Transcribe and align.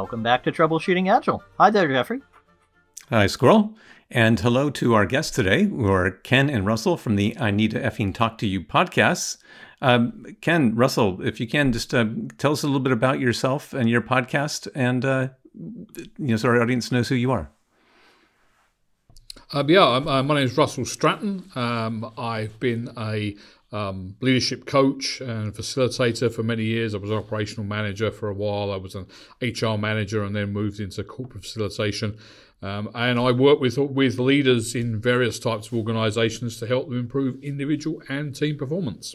welcome 0.00 0.22
back 0.22 0.42
to 0.42 0.50
Troubleshooting 0.50 1.14
Agile. 1.14 1.44
Hi 1.58 1.68
there, 1.68 1.86
Jeffrey. 1.86 2.22
Hi, 3.10 3.26
Squirrel. 3.26 3.76
And 4.10 4.40
hello 4.40 4.70
to 4.70 4.94
our 4.94 5.04
guests 5.04 5.30
today, 5.30 5.64
who 5.64 5.92
are 5.92 6.10
Ken 6.10 6.48
and 6.48 6.64
Russell 6.64 6.96
from 6.96 7.16
the 7.16 7.36
I 7.38 7.50
Need 7.50 7.72
to 7.72 7.80
Effing 7.80 8.14
Talk 8.14 8.38
to 8.38 8.46
You 8.46 8.62
podcasts. 8.62 9.36
Um, 9.82 10.24
Ken, 10.40 10.74
Russell, 10.74 11.20
if 11.20 11.38
you 11.38 11.46
can, 11.46 11.70
just 11.70 11.92
uh, 11.92 12.06
tell 12.38 12.52
us 12.52 12.62
a 12.62 12.66
little 12.66 12.80
bit 12.80 12.94
about 12.94 13.20
yourself 13.20 13.74
and 13.74 13.90
your 13.90 14.00
podcast, 14.00 14.68
and 14.74 15.04
uh, 15.04 15.28
you 15.52 16.08
know, 16.16 16.36
so 16.36 16.48
our 16.48 16.62
audience 16.62 16.90
knows 16.90 17.10
who 17.10 17.14
you 17.14 17.30
are. 17.30 17.50
Uh, 19.52 19.64
yeah, 19.68 19.82
uh, 19.82 20.22
my 20.22 20.34
name 20.34 20.44
is 20.44 20.56
Russell 20.56 20.86
Stratton. 20.86 21.50
Um, 21.54 22.10
I've 22.16 22.58
been 22.58 22.88
a 22.96 23.36
um, 23.72 24.16
leadership 24.20 24.66
coach 24.66 25.20
and 25.20 25.54
facilitator 25.54 26.32
for 26.32 26.42
many 26.42 26.64
years. 26.64 26.94
I 26.94 26.98
was 26.98 27.10
an 27.10 27.16
operational 27.16 27.64
manager 27.64 28.10
for 28.10 28.28
a 28.28 28.34
while. 28.34 28.72
I 28.72 28.76
was 28.76 28.94
an 28.94 29.06
HR 29.40 29.76
manager 29.76 30.24
and 30.24 30.34
then 30.34 30.52
moved 30.52 30.80
into 30.80 31.04
corporate 31.04 31.44
facilitation. 31.44 32.18
Um, 32.62 32.90
and 32.94 33.18
I 33.18 33.32
work 33.32 33.60
with 33.60 33.78
with 33.78 34.18
leaders 34.18 34.74
in 34.74 35.00
various 35.00 35.38
types 35.38 35.68
of 35.68 35.74
organisations 35.74 36.58
to 36.58 36.66
help 36.66 36.88
them 36.88 36.98
improve 36.98 37.42
individual 37.42 38.02
and 38.08 38.34
team 38.34 38.58
performance. 38.58 39.14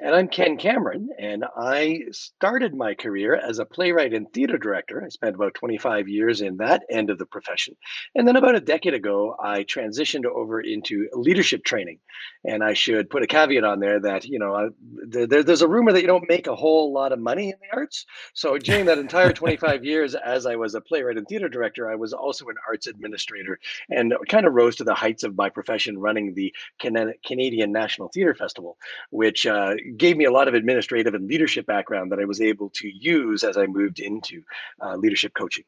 And 0.00 0.14
I'm 0.14 0.28
Ken 0.28 0.56
Cameron, 0.58 1.08
and 1.18 1.44
I 1.56 2.04
started 2.12 2.72
my 2.72 2.94
career 2.94 3.34
as 3.34 3.58
a 3.58 3.64
playwright 3.64 4.14
and 4.14 4.32
theater 4.32 4.56
director. 4.56 5.02
I 5.04 5.08
spent 5.08 5.34
about 5.34 5.54
25 5.54 6.08
years 6.08 6.40
in 6.40 6.58
that 6.58 6.84
end 6.88 7.10
of 7.10 7.18
the 7.18 7.26
profession. 7.26 7.74
And 8.14 8.26
then 8.26 8.36
about 8.36 8.54
a 8.54 8.60
decade 8.60 8.94
ago, 8.94 9.34
I 9.42 9.64
transitioned 9.64 10.24
over 10.24 10.60
into 10.60 11.08
leadership 11.14 11.64
training. 11.64 11.98
And 12.44 12.62
I 12.62 12.74
should 12.74 13.10
put 13.10 13.24
a 13.24 13.26
caveat 13.26 13.64
on 13.64 13.80
there 13.80 13.98
that, 13.98 14.24
you 14.24 14.38
know, 14.38 14.54
uh, 14.54 14.68
there, 15.08 15.42
there's 15.42 15.62
a 15.62 15.68
rumor 15.68 15.92
that 15.92 16.00
you 16.00 16.06
don't 16.06 16.28
make 16.28 16.46
a 16.46 16.54
whole 16.54 16.92
lot 16.92 17.12
of 17.12 17.18
money 17.18 17.48
in 17.48 17.56
the 17.60 17.76
arts. 17.76 18.06
So 18.34 18.56
during 18.56 18.84
that 18.84 18.98
entire 18.98 19.32
25 19.32 19.84
years, 19.84 20.14
as 20.14 20.46
I 20.46 20.54
was 20.54 20.76
a 20.76 20.80
playwright 20.80 21.16
and 21.16 21.26
theater 21.26 21.48
director, 21.48 21.90
I 21.90 21.96
was 21.96 22.12
also 22.12 22.46
an 22.46 22.56
arts 22.68 22.86
administrator 22.86 23.58
and 23.90 24.14
kind 24.28 24.46
of 24.46 24.54
rose 24.54 24.76
to 24.76 24.84
the 24.84 24.94
heights 24.94 25.24
of 25.24 25.36
my 25.36 25.48
profession 25.48 25.98
running 25.98 26.34
the 26.34 26.54
Canadian 26.78 27.72
National 27.72 28.08
Theatre 28.14 28.36
Festival, 28.36 28.78
which 29.10 29.44
uh, 29.44 29.74
gave 29.96 30.16
me 30.16 30.24
a 30.24 30.30
lot 30.30 30.48
of 30.48 30.54
administrative 30.54 31.14
and 31.14 31.28
leadership 31.28 31.66
background 31.66 32.12
that 32.12 32.18
I 32.18 32.24
was 32.24 32.40
able 32.40 32.70
to 32.74 32.88
use 32.88 33.44
as 33.44 33.56
I 33.56 33.66
moved 33.66 34.00
into 34.00 34.42
uh, 34.82 34.96
leadership 34.96 35.34
coaching. 35.34 35.64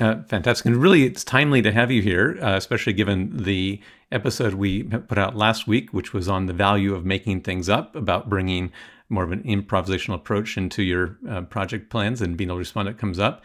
Uh, 0.00 0.22
fantastic. 0.24 0.66
And 0.66 0.76
really, 0.76 1.04
it's 1.04 1.24
timely 1.24 1.62
to 1.62 1.72
have 1.72 1.90
you 1.90 2.02
here, 2.02 2.38
uh, 2.42 2.56
especially 2.56 2.92
given 2.92 3.44
the 3.44 3.80
episode 4.12 4.54
we 4.54 4.82
put 4.82 5.16
out 5.16 5.36
last 5.36 5.66
week, 5.66 5.92
which 5.92 6.12
was 6.12 6.28
on 6.28 6.46
the 6.46 6.52
value 6.52 6.94
of 6.94 7.06
making 7.06 7.40
things 7.40 7.68
up, 7.68 7.96
about 7.96 8.28
bringing 8.28 8.72
more 9.08 9.24
of 9.24 9.32
an 9.32 9.42
improvisational 9.44 10.14
approach 10.14 10.58
into 10.58 10.82
your 10.82 11.18
uh, 11.28 11.40
project 11.42 11.90
plans 11.90 12.20
and 12.20 12.36
being 12.36 12.50
able 12.50 12.56
to 12.56 12.60
respond 12.60 12.88
it 12.88 12.98
comes 12.98 13.18
up. 13.18 13.42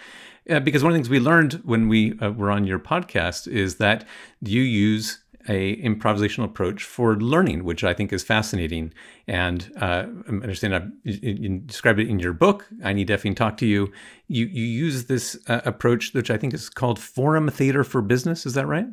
Uh, 0.50 0.60
because 0.60 0.84
one 0.84 0.92
of 0.92 0.96
the 0.96 0.98
things 0.98 1.10
we 1.10 1.20
learned 1.20 1.54
when 1.64 1.88
we 1.88 2.18
uh, 2.20 2.32
were 2.32 2.52
on 2.52 2.66
your 2.66 2.80
podcast 2.80 3.48
is 3.48 3.76
that 3.76 4.06
you 4.42 4.62
use 4.62 5.20
a 5.48 5.76
improvisational 5.78 6.46
approach 6.46 6.84
for 6.84 7.16
learning, 7.16 7.64
which 7.64 7.84
I 7.84 7.94
think 7.94 8.14
is 8.14 8.24
fascinating. 8.24 8.94
And 9.28 9.72
uh, 9.80 10.06
I 10.28 10.30
understand 10.30 10.76
I've, 10.76 10.92
you, 11.04 11.34
you 11.34 11.58
described 11.60 12.00
it 12.00 12.10
in 12.10 12.20
your 12.20 12.34
book. 12.34 12.68
I 12.84 12.94
need 12.94 13.08
to 13.08 13.18
effing 13.18 13.36
talk 13.36 13.58
to 13.58 13.66
you. 13.66 13.92
You 14.28 14.46
you 14.46 14.64
use 14.64 15.06
this 15.06 15.38
uh, 15.48 15.62
approach, 15.66 16.14
which 16.14 16.30
I 16.30 16.38
think 16.38 16.54
is 16.54 16.70
called 16.70 17.00
forum 17.00 17.50
theater 17.50 17.84
for 17.84 18.02
business. 18.02 18.46
Is 18.46 18.54
that 18.54 18.68
right? 18.68 18.88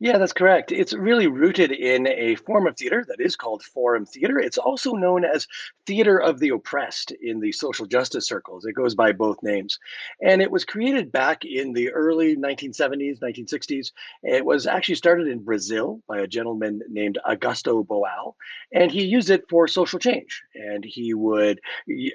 Yeah, 0.00 0.18
that's 0.18 0.32
correct. 0.32 0.72
It's 0.72 0.92
really 0.92 1.28
rooted 1.28 1.70
in 1.70 2.06
a 2.08 2.34
form 2.36 2.66
of 2.66 2.76
theater 2.76 3.04
that 3.06 3.20
is 3.20 3.36
called 3.36 3.62
forum 3.62 4.04
theater. 4.04 4.38
It's 4.38 4.58
also 4.58 4.92
known 4.92 5.24
as 5.24 5.46
theater 5.86 6.18
of 6.18 6.40
the 6.40 6.48
oppressed 6.50 7.12
in 7.22 7.38
the 7.40 7.52
social 7.52 7.86
justice 7.86 8.26
circles. 8.26 8.64
It 8.64 8.72
goes 8.72 8.94
by 8.94 9.12
both 9.12 9.42
names. 9.42 9.78
And 10.22 10.42
it 10.42 10.50
was 10.50 10.64
created 10.64 11.12
back 11.12 11.44
in 11.44 11.72
the 11.72 11.90
early 11.92 12.36
1970s, 12.36 13.20
1960s. 13.20 13.92
It 14.22 14.44
was 14.44 14.66
actually 14.66 14.96
started 14.96 15.28
in 15.28 15.44
Brazil 15.44 16.02
by 16.08 16.18
a 16.18 16.26
gentleman 16.26 16.80
named 16.88 17.18
Augusto 17.28 17.86
Boal. 17.86 18.34
And 18.72 18.90
he 18.90 19.04
used 19.04 19.30
it 19.30 19.44
for 19.48 19.68
social 19.68 19.98
change. 20.00 20.42
And 20.54 20.84
he 20.84 21.14
would 21.14 21.60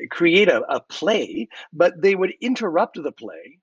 create 0.09 0.49
a, 0.49 0.61
a 0.73 0.81
play, 0.81 1.47
but 1.72 2.01
they 2.01 2.16
would 2.16 2.33
interrupt 2.41 3.01
the 3.01 3.11
play 3.11 3.59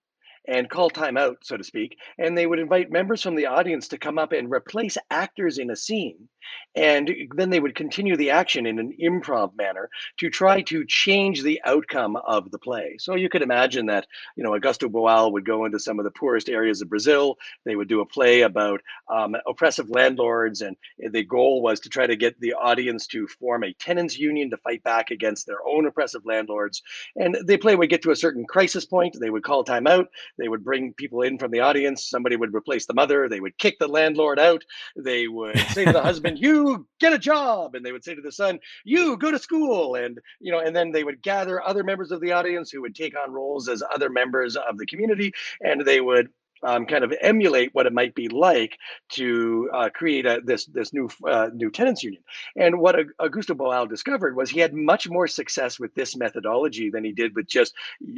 and 0.47 0.69
call 0.69 0.91
time 0.91 1.16
out, 1.16 1.38
so 1.42 1.56
to 1.56 1.64
speak. 1.64 1.97
And 2.19 2.36
they 2.36 2.47
would 2.47 2.58
invite 2.58 2.91
members 2.91 3.22
from 3.22 3.36
the 3.36 3.47
audience 3.47 3.88
to 3.88 3.98
come 3.98 4.19
up 4.19 4.32
and 4.32 4.50
replace 4.53 4.97
actors 5.10 5.58
in 5.58 5.70
a 5.70 5.76
scene 5.76 6.28
and 6.75 7.10
then 7.34 7.50
they 7.50 7.60
would 7.60 7.75
continue 7.75 8.16
the 8.16 8.30
action 8.30 8.66
in 8.66 8.78
an 8.78 8.97
improv 9.00 9.54
manner 9.56 9.91
to 10.19 10.30
try 10.30 10.62
to 10.62 10.84
change 10.86 11.42
the 11.42 11.60
outcome 11.64 12.16
of 12.16 12.50
the 12.50 12.58
play. 12.58 12.97
So 12.98 13.14
you 13.14 13.28
could 13.28 13.42
imagine 13.42 13.86
that, 13.86 14.06
you 14.36 14.42
know, 14.42 14.53
Augusto 14.53 14.91
Boal 14.91 15.32
would 15.32 15.44
go 15.44 15.64
into 15.64 15.78
some 15.78 15.98
of 15.98 16.04
the 16.04 16.10
poorest 16.10 16.48
areas 16.48 16.80
of 16.80 16.88
Brazil. 16.88 17.36
They 17.64 17.76
would 17.76 17.88
do 17.88 18.00
a 18.00 18.06
play 18.06 18.42
about 18.42 18.80
um, 19.09 19.36
oppressive 19.47 19.91
landlords, 19.91 20.62
and 20.62 20.76
the 20.98 21.24
goal 21.24 21.62
was 21.62 21.80
to 21.80 21.88
try 21.88 22.06
to 22.06 22.16
get 22.16 22.41
the 22.41 22.54
audience 22.54 23.06
to 23.09 23.26
form 23.26 23.64
a 23.64 23.72
tenants 23.74 24.19
union 24.19 24.50
to 24.50 24.56
fight 24.59 24.82
back 24.82 25.10
against 25.10 25.47
their 25.47 25.64
own 25.66 25.86
oppressive 25.86 26.24
landlords. 26.24 26.82
And 27.16 27.36
the 27.44 27.59
play 27.59 27.76
would 27.76 27.91
get 27.91 28.03
to 28.03 28.12
a 28.12 28.16
certain 28.16 28.47
crisis 28.47 28.86
point. 28.86 29.16
They 29.20 29.30
would 29.30 29.44
call 29.44 29.64
time 29.64 29.86
out. 29.86 30.09
They 30.38 30.48
would 30.48 30.65
bring 30.65 30.94
people 30.94 31.22
in 31.22 31.38
from 31.38 31.50
the 31.50 31.60
audience. 31.60 32.09
Somebody 32.09 32.37
would 32.37 32.54
replace 32.54 32.87
the 32.87 32.94
mother. 32.94 33.28
They 33.28 33.41
would 33.41 33.59
kick 33.59 33.78
the 33.78 33.88
landlord 33.88 34.38
out. 34.38 34.65
They 34.97 35.28
would 35.28 35.59
say 35.70 35.84
to 35.84 35.93
the 35.93 36.03
husband, 36.10 36.38
you 36.38 36.87
get 37.00 37.12
a 37.12 37.19
job 37.19 37.75
and 37.75 37.84
they 37.84 37.93
would 37.93 38.04
say 38.04 38.15
to 38.15 38.22
the 38.22 38.32
son 38.32 38.59
you 38.84 39.16
go 39.16 39.31
to 39.31 39.38
school 39.38 39.94
and 39.94 40.19
you 40.41 40.53
know 40.53 40.60
and 40.60 40.75
then 40.75 40.92
they 40.92 41.04
would 41.04 41.22
gather 41.22 41.62
other 41.62 41.84
members 41.84 42.10
of 42.10 42.21
the 42.21 42.32
audience 42.32 42.71
who 42.71 42.81
would 42.81 42.94
take 42.94 43.15
on 43.19 43.32
roles 43.32 43.69
as 43.69 43.82
other 43.94 44.09
members 44.09 44.56
of 44.56 44.78
the 44.78 44.87
community 44.87 45.32
and 45.60 45.84
they 45.84 46.00
would 46.00 46.28
um, 46.62 46.86
kind 46.86 47.04
of 47.04 47.12
emulate 47.20 47.70
what 47.72 47.86
it 47.86 47.92
might 47.92 48.14
be 48.14 48.28
like 48.28 48.78
to 49.10 49.70
uh, 49.72 49.88
create 49.90 50.26
a, 50.26 50.40
this 50.44 50.66
this 50.66 50.92
new 50.92 51.08
uh, 51.26 51.48
new 51.54 51.70
tenants 51.70 52.02
union. 52.02 52.22
And 52.56 52.78
what 52.78 52.96
Augusto 53.20 53.54
Boal 53.56 53.88
discovered 53.88 54.36
was 54.36 54.50
he 54.50 54.60
had 54.60 54.74
much 54.74 55.08
more 55.08 55.26
success 55.26 55.78
with 55.78 55.94
this 55.94 56.16
methodology 56.16 56.90
than 56.90 57.04
he 57.04 57.12
did 57.12 57.34
with 57.34 57.46
just 57.46 57.74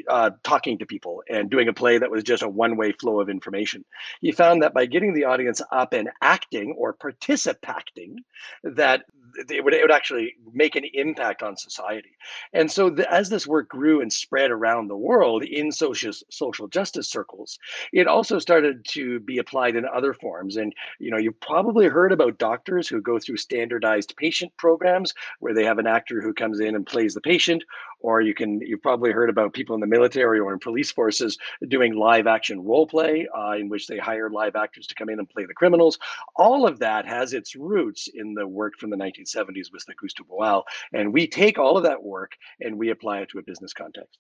uh, 0.09 0.31
talking 0.43 0.78
to 0.78 0.87
people 0.87 1.22
and 1.28 1.50
doing 1.50 1.69
a 1.69 1.72
play 1.72 1.99
that 1.99 2.10
was 2.10 2.25
just 2.25 2.43
a 2.43 2.49
one 2.49 2.77
way 2.77 2.93
flow 2.93 3.21
of 3.21 3.28
information. 3.28 3.84
He 4.21 4.32
found 4.32 4.62
that 4.62 4.75
by 4.75 4.87
getting 4.87 5.15
the 5.15 5.25
audience 5.25 5.61
up 5.72 5.93
and 5.93 6.11
acting 6.21 6.75
or 6.78 6.93
participating, 6.93 8.25
that 8.62 9.05
it 9.37 9.65
would, 9.65 9.75
it 9.75 9.83
would 9.83 9.93
actually 9.93 10.34
make 10.53 10.77
an 10.77 10.84
impact 10.95 11.43
on 11.43 11.56
society. 11.56 12.17
And 12.53 12.71
so 12.71 12.91
the, 12.91 13.11
as 13.12 13.28
this 13.28 13.47
work 13.47 13.69
grew 13.69 14.00
and 14.00 14.12
spread 14.12 14.50
around 14.50 14.89
the 14.89 14.97
world 14.97 15.45
in 15.45 15.72
social 15.72 16.12
social 16.31 16.69
justice 16.69 17.09
circles, 17.09 17.59
it 17.93 18.06
also 18.06 18.39
started 18.39 18.84
to 18.91 19.21
be 19.21 19.39
applied 19.39 19.77
in 19.77 19.84
other 19.87 20.15
forms. 20.15 20.56
And 20.56 20.75
you 20.99 21.11
know, 21.11 21.19
you've 21.19 21.41
probably 21.41 21.87
heard 21.87 22.12
about 22.12 22.39
doctors 22.39 22.89
who 22.89 23.00
go 23.00 23.19
through 23.19 23.37
standardized 23.37 24.15
patient 24.17 24.53
programs 24.56 25.15
where 25.41 25.55
they 25.55 25.65
have 25.65 25.78
an 25.78 25.87
actor 25.87 26.21
who 26.21 26.33
comes 26.33 26.61
in 26.61 26.75
and 26.75 26.87
plays 26.87 27.15
the 27.15 27.21
patient, 27.21 27.65
or 28.05 28.21
you 28.21 28.35
can 28.35 28.61
you've 28.61 28.83
probably 28.83 29.11
heard 29.11 29.31
about 29.31 29.55
people 29.55 29.75
in 29.75 29.81
the 29.81 29.87
military 29.87 30.39
or 30.39 30.53
in 30.53 30.59
police 30.59 30.93
forces 30.93 31.39
doing 31.69 31.97
live 31.97 32.27
action 32.27 32.63
role 32.63 32.87
play 32.87 33.27
uh, 33.37 33.53
in 33.53 33.71
which 33.71 33.87
they 33.87 33.97
hire 33.97 34.29
live 34.29 34.57
actors 34.57 34.87
to 34.87 34.95
come 34.95 35.09
in 35.09 35.19
and 35.19 35.29
play 35.31 35.47
the 35.47 35.55
criminals. 35.55 35.99
All 36.37 36.67
of 36.67 36.79
that 36.81 37.07
has 37.07 37.33
its 37.33 37.57
roots 37.57 38.09
in 38.13 38.35
the 38.35 38.47
work 38.47 38.75
from 38.79 38.91
the 38.91 38.97
1970s 38.97 39.73
with 39.73 39.87
Augusto 39.89 40.23
Boal. 40.29 40.65
And 40.93 41.15
we 41.15 41.27
take 41.27 41.59
all 41.59 41.79
of 41.79 41.85
that 41.85 42.03
work 42.03 42.33
and 42.61 42.79
we 42.79 42.91
apply 42.91 43.21
it 43.21 43.31
to 43.31 43.39
a 43.39 43.43
business 43.43 43.73
context. 43.73 44.19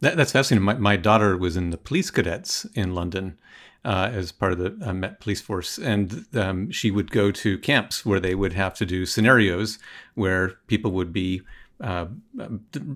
That, 0.00 0.16
that's 0.16 0.32
fascinating. 0.32 0.64
My, 0.64 0.74
my 0.74 0.96
daughter 0.96 1.36
was 1.36 1.56
in 1.56 1.70
the 1.70 1.78
police 1.78 2.12
cadets 2.12 2.64
in 2.74 2.94
London 2.94 3.38
uh, 3.84 4.10
as 4.12 4.32
part 4.32 4.52
of 4.52 4.58
the 4.58 4.88
uh, 4.88 4.92
Met 4.92 5.20
Police 5.20 5.40
Force, 5.40 5.78
and 5.78 6.26
um, 6.34 6.70
she 6.70 6.90
would 6.90 7.10
go 7.10 7.30
to 7.30 7.58
camps 7.58 8.06
where 8.06 8.20
they 8.20 8.34
would 8.34 8.54
have 8.54 8.74
to 8.74 8.86
do 8.86 9.04
scenarios 9.04 9.78
where 10.14 10.54
people 10.68 10.92
would 10.92 11.12
be. 11.12 11.42
Uh, 11.80 12.06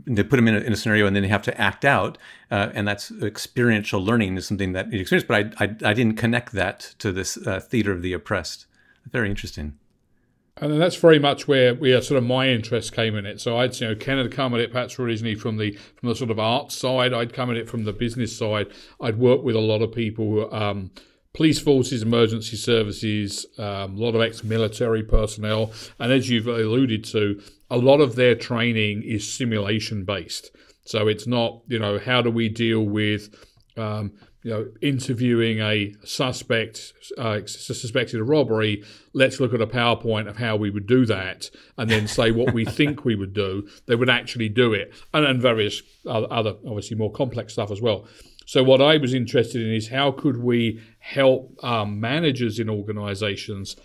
they 0.07 0.23
put 0.23 0.37
them 0.37 0.49
in 0.49 0.55
a, 0.55 0.61
in 0.61 0.73
a, 0.73 0.77
scenario 0.77 1.07
and 1.07 1.15
then 1.15 1.23
they 1.23 1.29
have 1.29 1.43
to 1.43 1.61
act 1.61 1.85
out, 1.85 2.17
uh, 2.51 2.71
and 2.75 2.87
that's 2.87 3.11
experiential 3.23 4.03
learning 4.03 4.37
is 4.37 4.47
something 4.47 4.73
that 4.73 4.93
you 4.93 5.01
experience. 5.01 5.27
But 5.27 5.61
I, 5.61 5.65
I, 5.65 5.91
I 5.91 5.95
didn't 5.95 6.17
connect 6.17 6.53
that 6.53 6.95
to 6.99 7.11
this 7.13 7.37
uh, 7.37 7.61
theater 7.61 7.93
of 7.93 8.03
the 8.03 8.13
oppressed. 8.13 8.67
Very 9.11 9.31
interesting 9.31 9.79
and 10.61 10.81
that's 10.81 10.97
very 10.97 11.19
much 11.19 11.47
where 11.47 11.75
where 11.75 12.01
sort 12.03 12.19
of 12.19 12.25
my 12.25 12.49
interest 12.49 12.93
came 12.93 13.15
in 13.15 13.27
it. 13.27 13.41
So 13.41 13.59
I'd 13.59 13.79
you 13.81 13.89
know 13.89 13.95
Ken 13.95 14.19
had 14.19 14.33
come 14.33 14.55
at 14.55 14.61
it 14.61 14.73
perhaps 14.73 14.99
originally 14.99 15.35
from 15.35 15.57
the 15.57 15.73
from 15.97 16.09
the 16.09 16.15
sort 16.15 16.31
of 16.31 16.39
art 16.39 16.73
side. 16.73 17.13
I'd 17.13 17.33
come 17.33 17.51
at 17.51 17.57
it 17.57 17.69
from 17.69 17.85
the 17.85 17.93
business 17.93 18.37
side. 18.37 18.69
I'd 19.01 19.19
worked 19.19 19.45
with 19.45 19.57
a 19.57 19.61
lot 19.61 19.83
of 19.83 19.93
people, 19.93 20.53
um, 20.55 20.91
police 21.33 21.61
forces, 21.61 22.03
emergency 22.03 22.57
services, 22.57 23.47
um, 23.59 23.97
a 23.97 23.99
lot 23.99 24.15
of 24.15 24.21
ex-military 24.21 25.03
personnel, 25.03 25.73
and 25.99 26.13
as 26.13 26.29
you've 26.29 26.47
alluded 26.47 27.05
to, 27.05 27.41
a 27.71 27.77
lot 27.77 28.01
of 28.01 28.17
their 28.17 28.35
training 28.35 29.03
is 29.03 29.31
simulation 29.31 30.05
based. 30.05 30.51
So 30.85 31.09
it's 31.09 31.27
not 31.27 31.63
you 31.67 31.79
know 31.79 31.99
how 31.99 32.23
do 32.23 32.31
we 32.31 32.49
deal 32.49 32.83
with 32.83 33.29
um, 33.77 34.13
you 34.43 34.51
know, 34.55 34.69
interviewing 34.81 35.59
a 35.59 35.95
suspect 36.05 36.93
uh, 37.19 37.41
suspected 37.45 38.21
of 38.21 38.29
robbery, 38.29 38.85
let's 39.13 39.41
look 39.41 39.53
at 39.53 39.61
a 39.61 39.67
PowerPoint 39.67 40.29
of 40.29 40.37
how 40.37 40.57
we 40.57 40.71
would 40.71 40.87
do 40.87 41.05
that, 41.07 41.51
and 41.77 41.91
then 41.91 42.07
say 42.07 42.31
what 42.31 42.55
we 42.55 42.65
think 42.79 43.05
we 43.05 43.17
would 43.17 43.35
do. 43.35 43.69
They 43.87 43.97
would 43.97 44.09
actually 44.09 44.49
do 44.49 44.73
it, 44.73 44.95
and 45.13 45.27
then 45.27 45.41
various 45.41 45.83
other, 46.07 46.55
obviously 46.67 46.97
more 46.97 47.13
complex 47.13 47.53
stuff 47.53 47.71
as 47.71 47.83
well. 47.83 48.07
So 48.47 48.63
what 48.63 48.81
I 48.81 48.97
was 48.97 49.13
interested 49.13 49.61
in 49.61 49.75
is 49.75 49.89
how 49.89 50.13
could 50.13 50.43
we 50.43 50.81
help 51.01 51.63
um, 51.63 52.01
managers 52.01 52.59
in 52.59 52.71
organisations 52.71 53.77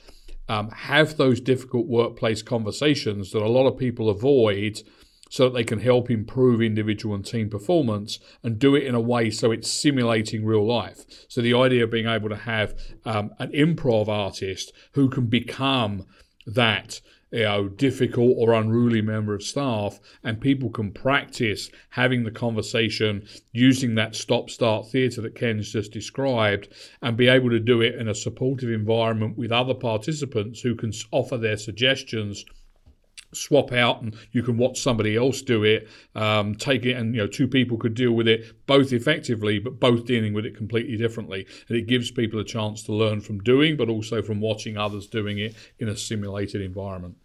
um, 0.47 0.69
have 0.69 1.17
those 1.17 1.39
difficult 1.39 1.87
workplace 1.87 2.41
conversations 2.41 3.31
that 3.31 3.41
a 3.41 3.47
lot 3.47 3.67
of 3.67 3.77
people 3.77 4.09
avoid 4.09 4.81
so 5.29 5.45
that 5.45 5.55
they 5.55 5.63
can 5.63 5.79
help 5.79 6.11
improve 6.11 6.61
individual 6.61 7.15
and 7.15 7.25
team 7.25 7.49
performance 7.49 8.19
and 8.43 8.59
do 8.59 8.75
it 8.75 8.83
in 8.83 8.93
a 8.93 9.01
way 9.01 9.31
so 9.31 9.51
it's 9.51 9.71
simulating 9.71 10.45
real 10.45 10.63
life. 10.63 11.05
So 11.27 11.41
the 11.41 11.55
idea 11.55 11.85
of 11.85 11.89
being 11.89 12.07
able 12.07 12.29
to 12.29 12.35
have 12.35 12.75
um, 13.03 13.31
an 13.39 13.51
improv 13.51 14.07
artist 14.07 14.71
who 14.91 15.09
can 15.09 15.25
become 15.25 16.05
that 16.45 17.01
you 17.33 17.43
know, 17.43 17.67
difficult 17.67 18.35
or 18.37 18.53
unruly 18.53 19.01
member 19.01 19.33
of 19.33 19.41
staff, 19.41 19.99
and 20.23 20.39
people 20.39 20.69
can 20.69 20.91
practice 20.91 21.71
having 21.89 22.23
the 22.23 22.31
conversation 22.31 23.27
using 23.51 23.95
that 23.95 24.15
stop 24.15 24.51
start 24.51 24.87
theatre 24.91 25.19
that 25.21 25.33
Ken's 25.33 25.71
just 25.71 25.91
described, 25.91 26.67
and 27.01 27.17
be 27.17 27.27
able 27.27 27.49
to 27.49 27.59
do 27.59 27.81
it 27.81 27.95
in 27.95 28.07
a 28.07 28.13
supportive 28.13 28.69
environment 28.69 29.35
with 29.35 29.51
other 29.51 29.73
participants 29.73 30.61
who 30.61 30.75
can 30.75 30.93
offer 31.11 31.35
their 31.37 31.57
suggestions 31.57 32.45
swap 33.31 33.71
out 33.71 33.99
and 34.03 34.15
you 34.31 34.43
can 34.43 34.57
watch 34.57 34.79
somebody 34.79 35.15
else 35.15 35.41
do 35.41 35.63
it 35.63 35.87
um, 36.13 36.53
take 36.53 36.85
it 36.85 36.93
and 36.93 37.15
you 37.15 37.21
know 37.21 37.25
two 37.25 37.47
people 37.47 37.77
could 37.77 37.95
deal 37.95 38.11
with 38.11 38.27
it 38.27 38.65
both 38.67 38.93
effectively 38.93 39.57
but 39.57 39.79
both 39.79 40.05
dealing 40.05 40.33
with 40.33 40.45
it 40.45 40.55
completely 40.55 40.95
differently. 40.95 41.47
And 41.67 41.75
it 41.75 41.87
gives 41.87 42.11
people 42.11 42.39
a 42.39 42.43
chance 42.43 42.83
to 42.83 42.93
learn 42.93 43.21
from 43.21 43.39
doing 43.39 43.75
but 43.75 43.89
also 43.89 44.21
from 44.21 44.39
watching 44.39 44.77
others 44.77 45.07
doing 45.07 45.39
it 45.39 45.55
in 45.79 45.89
a 45.89 45.97
simulated 45.97 46.61
environment 46.61 47.15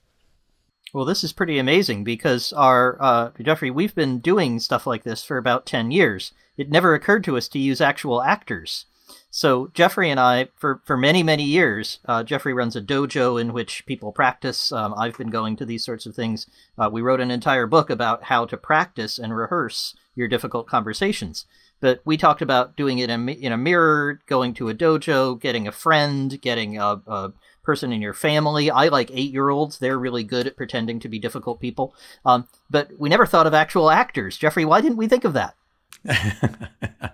well 0.93 1.05
this 1.05 1.23
is 1.23 1.33
pretty 1.33 1.59
amazing 1.59 2.05
because 2.05 2.53
our 2.53 2.97
uh, 3.01 3.31
jeffrey 3.41 3.71
we've 3.71 3.95
been 3.95 4.19
doing 4.19 4.59
stuff 4.59 4.87
like 4.87 5.05
this 5.05 5.25
for 5.25 5.37
about 5.37 5.67
10 5.67 5.91
years 5.91 6.33
it 6.57 6.71
never 6.71 6.95
occurred 6.95 7.25
to 7.25 7.37
us 7.37 7.49
to 7.49 7.59
use 7.59 7.81
actual 7.81 8.23
actors 8.23 8.87
so 9.31 9.71
Jeffrey 9.75 10.11
and 10.11 10.19
I, 10.19 10.49
for, 10.57 10.81
for 10.85 10.97
many, 10.97 11.23
many 11.23 11.45
years, 11.45 11.99
uh, 12.07 12.23
Jeffrey 12.23 12.55
runs 12.55 12.77
a 12.77 12.81
dojo 12.81 13.41
in 13.41 13.53
which 13.53 13.85
people 13.85 14.11
practice. 14.11 14.73
Um, 14.73 14.95
I've 14.97 15.19
been 15.19 15.31
going 15.31 15.57
to 15.57 15.67
these 15.67 15.85
sorts 15.85 16.07
of 16.07 16.15
things. 16.15 16.47
Uh, 16.79 16.89
we 16.91 17.03
wrote 17.03 17.21
an 17.21 17.31
entire 17.31 17.67
book 17.67 17.91
about 17.91 18.25
how 18.25 18.47
to 18.47 18.57
practice 18.57 19.19
and 19.19 19.37
rehearse 19.37 19.95
your 20.15 20.29
difficult 20.29 20.67
conversations. 20.67 21.45
But 21.81 22.01
we 22.05 22.17
talked 22.17 22.43
about 22.43 22.77
doing 22.77 22.99
it 22.99 23.11
in, 23.11 23.29
in 23.29 23.53
a 23.53 23.57
mirror, 23.57 24.21
going 24.27 24.55
to 24.55 24.69
a 24.69 24.75
dojo, 24.75 25.39
getting 25.39 25.69
a 25.69 25.73
friend, 25.73 26.41
getting 26.41 26.79
a, 26.79 27.01
a 27.07 27.33
person 27.69 27.93
in 27.93 28.01
your 28.01 28.15
family. 28.15 28.71
I 28.71 28.89
like 28.89 29.11
eight 29.13 29.31
year 29.31 29.51
olds. 29.51 29.79
They're 29.79 29.99
really 29.99 30.25
good 30.25 30.47
at 30.47 30.57
pretending 30.57 31.01
to 31.01 31.09
be 31.09 31.19
difficult 31.19 31.61
people. 31.61 31.95
Um, 32.25 32.49
but 32.71 32.91
we 32.99 33.11
never 33.11 33.27
thought 33.27 33.47
of 33.47 33.53
actual 33.53 33.91
actors. 33.91 34.39
Jeffrey, 34.39 34.65
why 34.65 34.81
didn't 34.81 34.97
we 34.97 35.07
think 35.07 35.25
of 35.25 35.35
that? 35.35 35.55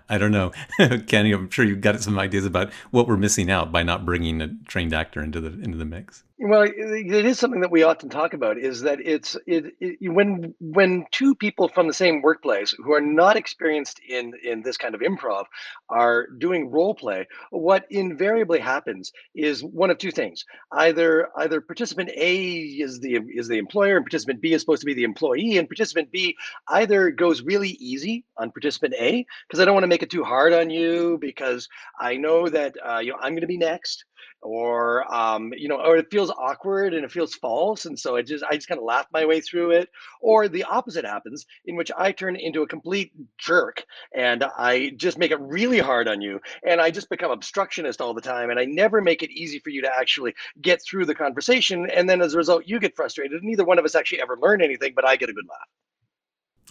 I 0.09 0.17
don't 0.17 0.31
know, 0.31 0.53
Kenny. 1.07 1.33
I'm 1.33 1.49
sure 1.49 1.65
you've 1.65 1.81
got 1.81 1.99
some 1.99 2.17
ideas 2.17 2.45
about 2.45 2.71
what 2.91 3.05
we're 3.05 3.17
missing 3.17 3.51
out 3.51 3.73
by 3.73 3.83
not 3.83 4.05
bringing 4.05 4.41
a 4.41 4.55
trained 4.65 4.93
actor 4.93 5.21
into 5.21 5.41
the 5.41 5.49
into 5.61 5.77
the 5.77 5.83
mix. 5.83 6.23
Well, 6.37 6.63
it 6.63 7.25
is 7.25 7.39
something 7.39 7.61
that 7.61 7.71
we 7.71 7.83
often 7.83 8.09
talk 8.09 8.33
about. 8.33 8.57
Is 8.57 8.81
that 8.81 8.99
it's 8.99 9.37
it, 9.47 9.73
it, 9.79 10.11
when 10.11 10.53
when 10.59 11.05
two 11.11 11.33
people 11.33 11.69
from 11.69 11.87
the 11.87 11.93
same 11.93 12.21
workplace 12.21 12.71
who 12.71 12.91
are 12.93 12.99
not 12.99 13.37
experienced 13.37 14.01
in 14.05 14.33
in 14.43 14.61
this 14.61 14.75
kind 14.75 14.95
of 14.95 14.99
improv 15.01 15.45
are 15.89 16.27
doing 16.37 16.69
role 16.69 16.93
play. 16.93 17.25
What 17.51 17.85
invariably 17.89 18.59
happens 18.59 19.13
is 19.33 19.63
one 19.63 19.89
of 19.91 19.97
two 19.97 20.11
things: 20.11 20.43
either 20.73 21.29
either 21.37 21.61
participant 21.61 22.09
A 22.17 22.35
is 22.35 22.99
the 22.99 23.15
is 23.33 23.47
the 23.47 23.57
employer, 23.57 23.95
and 23.95 24.03
participant 24.05 24.41
B 24.41 24.51
is 24.51 24.61
supposed 24.61 24.81
to 24.81 24.85
be 24.87 24.93
the 24.93 25.03
employee, 25.05 25.57
and 25.57 25.69
participant 25.69 26.11
B 26.11 26.35
either 26.67 27.11
goes 27.11 27.43
really 27.43 27.77
easy 27.79 28.25
on 28.37 28.51
participant 28.51 28.93
A 28.99 29.25
because 29.47 29.61
I 29.61 29.65
don't 29.65 29.73
want 29.73 29.85
to 29.85 29.87
make 29.87 30.03
it 30.03 30.09
too 30.09 30.25
hard 30.25 30.51
on 30.51 30.69
you 30.69 31.17
because 31.21 31.69
I 31.97 32.17
know 32.17 32.49
that 32.49 32.75
uh, 32.85 32.99
you 32.99 33.11
know 33.13 33.19
I'm 33.21 33.31
going 33.31 33.41
to 33.41 33.47
be 33.47 33.57
next 33.57 34.03
or 34.45 35.11
um, 35.13 35.51
you 35.57 35.67
know, 35.67 35.81
or 35.81 35.97
it 35.97 36.11
feels 36.11 36.29
awkward 36.29 36.93
and 36.93 37.03
it 37.03 37.11
feels 37.11 37.33
false, 37.33 37.85
and 37.85 37.99
so 37.99 38.15
I 38.15 38.21
just 38.21 38.43
I 38.43 38.55
just 38.55 38.67
kind 38.67 38.77
of 38.77 38.85
laugh 38.85 39.07
my 39.11 39.25
way 39.25 39.41
through 39.41 39.71
it. 39.71 39.89
Or 40.21 40.47
the 40.47 40.63
opposite 40.63 41.03
happens, 41.03 41.45
in 41.65 41.75
which 41.75 41.91
I 41.97 42.11
turn 42.11 42.35
into 42.35 42.61
a 42.61 42.67
complete 42.67 43.11
jerk 43.37 43.83
and 44.15 44.43
I 44.57 44.91
just 44.97 45.17
make 45.17 45.31
it 45.31 45.39
really 45.39 45.79
hard 45.79 46.07
on 46.07 46.21
you, 46.21 46.39
and 46.65 46.79
I 46.79 46.91
just 46.91 47.09
become 47.09 47.31
obstructionist 47.31 48.01
all 48.01 48.13
the 48.13 48.21
time, 48.21 48.51
and 48.51 48.59
I 48.59 48.65
never 48.65 49.01
make 49.01 49.23
it 49.23 49.31
easy 49.31 49.59
for 49.59 49.71
you 49.71 49.81
to 49.81 49.91
actually 49.93 50.35
get 50.61 50.81
through 50.83 51.05
the 51.05 51.15
conversation, 51.15 51.89
and 51.89 52.07
then 52.07 52.21
as 52.21 52.35
a 52.35 52.37
result, 52.37 52.63
you 52.65 52.79
get 52.79 52.95
frustrated, 52.95 53.41
and 53.41 53.43
neither 53.43 53.65
one 53.65 53.79
of 53.79 53.85
us 53.85 53.95
actually 53.95 54.21
ever 54.21 54.37
learn 54.37 54.61
anything, 54.61 54.93
but 54.95 55.05
I 55.05 55.15
get 55.15 55.29
a 55.29 55.33
good 55.33 55.45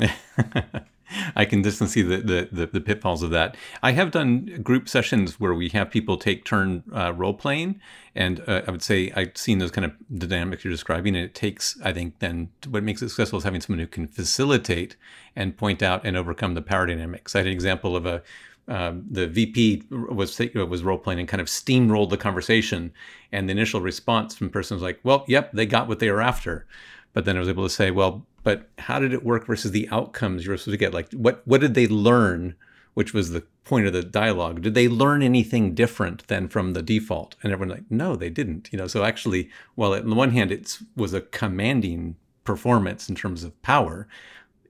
laugh. 0.00 0.84
I 1.36 1.44
can 1.44 1.62
definitely 1.62 1.88
see 1.88 2.02
the, 2.02 2.16
the, 2.18 2.48
the, 2.50 2.66
the, 2.66 2.80
pitfalls 2.80 3.22
of 3.22 3.30
that. 3.30 3.56
I 3.82 3.92
have 3.92 4.10
done 4.10 4.60
group 4.62 4.88
sessions 4.88 5.40
where 5.40 5.54
we 5.54 5.68
have 5.70 5.90
people 5.90 6.16
take 6.16 6.44
turn 6.44 6.82
uh, 6.94 7.12
role 7.12 7.34
playing, 7.34 7.80
and 8.14 8.40
uh, 8.46 8.62
I 8.66 8.70
would 8.70 8.82
say 8.82 9.12
I've 9.14 9.36
seen 9.36 9.58
those 9.58 9.70
kind 9.70 9.84
of 9.84 9.92
dynamics 10.18 10.64
you're 10.64 10.72
describing. 10.72 11.16
And 11.16 11.24
it 11.24 11.34
takes, 11.34 11.78
I 11.82 11.92
think, 11.92 12.18
then 12.18 12.50
what 12.68 12.82
makes 12.82 13.02
it 13.02 13.08
successful 13.08 13.38
is 13.38 13.44
having 13.44 13.60
someone 13.60 13.80
who 13.80 13.86
can 13.86 14.06
facilitate 14.06 14.96
and 15.36 15.56
point 15.56 15.82
out 15.82 16.04
and 16.04 16.16
overcome 16.16 16.54
the 16.54 16.62
power 16.62 16.86
dynamics. 16.86 17.34
I 17.34 17.38
had 17.38 17.46
an 17.46 17.52
example 17.52 17.96
of 17.96 18.06
a 18.06 18.22
um, 18.66 19.04
the 19.10 19.26
VP 19.26 19.82
was 19.90 20.38
was 20.54 20.82
role 20.82 20.98
playing 20.98 21.20
and 21.20 21.28
kind 21.28 21.40
of 21.40 21.48
steamrolled 21.48 22.10
the 22.10 22.16
conversation, 22.16 22.92
and 23.30 23.48
the 23.48 23.52
initial 23.52 23.80
response 23.80 24.34
from 24.34 24.48
person 24.48 24.76
was 24.76 24.82
like, 24.82 25.00
"Well, 25.02 25.24
yep, 25.28 25.52
they 25.52 25.66
got 25.66 25.86
what 25.86 25.98
they 25.98 26.10
were 26.10 26.22
after," 26.22 26.66
but 27.12 27.26
then 27.26 27.36
I 27.36 27.40
was 27.40 27.48
able 27.48 27.64
to 27.64 27.70
say, 27.70 27.90
"Well, 27.90 28.26
but 28.44 28.68
how 28.78 29.00
did 29.00 29.12
it 29.12 29.24
work 29.24 29.46
versus 29.46 29.72
the 29.72 29.88
outcomes 29.90 30.44
you 30.44 30.50
were 30.50 30.56
supposed 30.56 30.74
to 30.74 30.78
get? 30.78 30.94
Like 30.94 31.10
what 31.12 31.42
what 31.46 31.60
did 31.60 31.74
they 31.74 31.88
learn, 31.88 32.54
which 32.92 33.12
was 33.12 33.30
the 33.30 33.44
point 33.64 33.86
of 33.86 33.92
the 33.92 34.02
dialogue? 34.02 34.62
Did 34.62 34.74
they 34.74 34.86
learn 34.86 35.22
anything 35.22 35.74
different 35.74 36.28
than 36.28 36.48
from 36.48 36.74
the 36.74 36.82
default? 36.82 37.34
And 37.42 37.52
everyone 37.52 37.74
like, 37.74 37.90
no, 37.90 38.14
they 38.14 38.30
didn't. 38.30 38.68
You 38.70 38.78
know, 38.78 38.86
so 38.86 39.02
actually, 39.02 39.50
while 39.74 39.94
on 39.94 40.08
the 40.08 40.14
one 40.14 40.30
hand 40.30 40.52
it 40.52 40.78
was 40.94 41.12
a 41.12 41.22
commanding 41.22 42.16
performance 42.44 43.08
in 43.08 43.14
terms 43.14 43.42
of 43.42 43.60
power, 43.62 44.06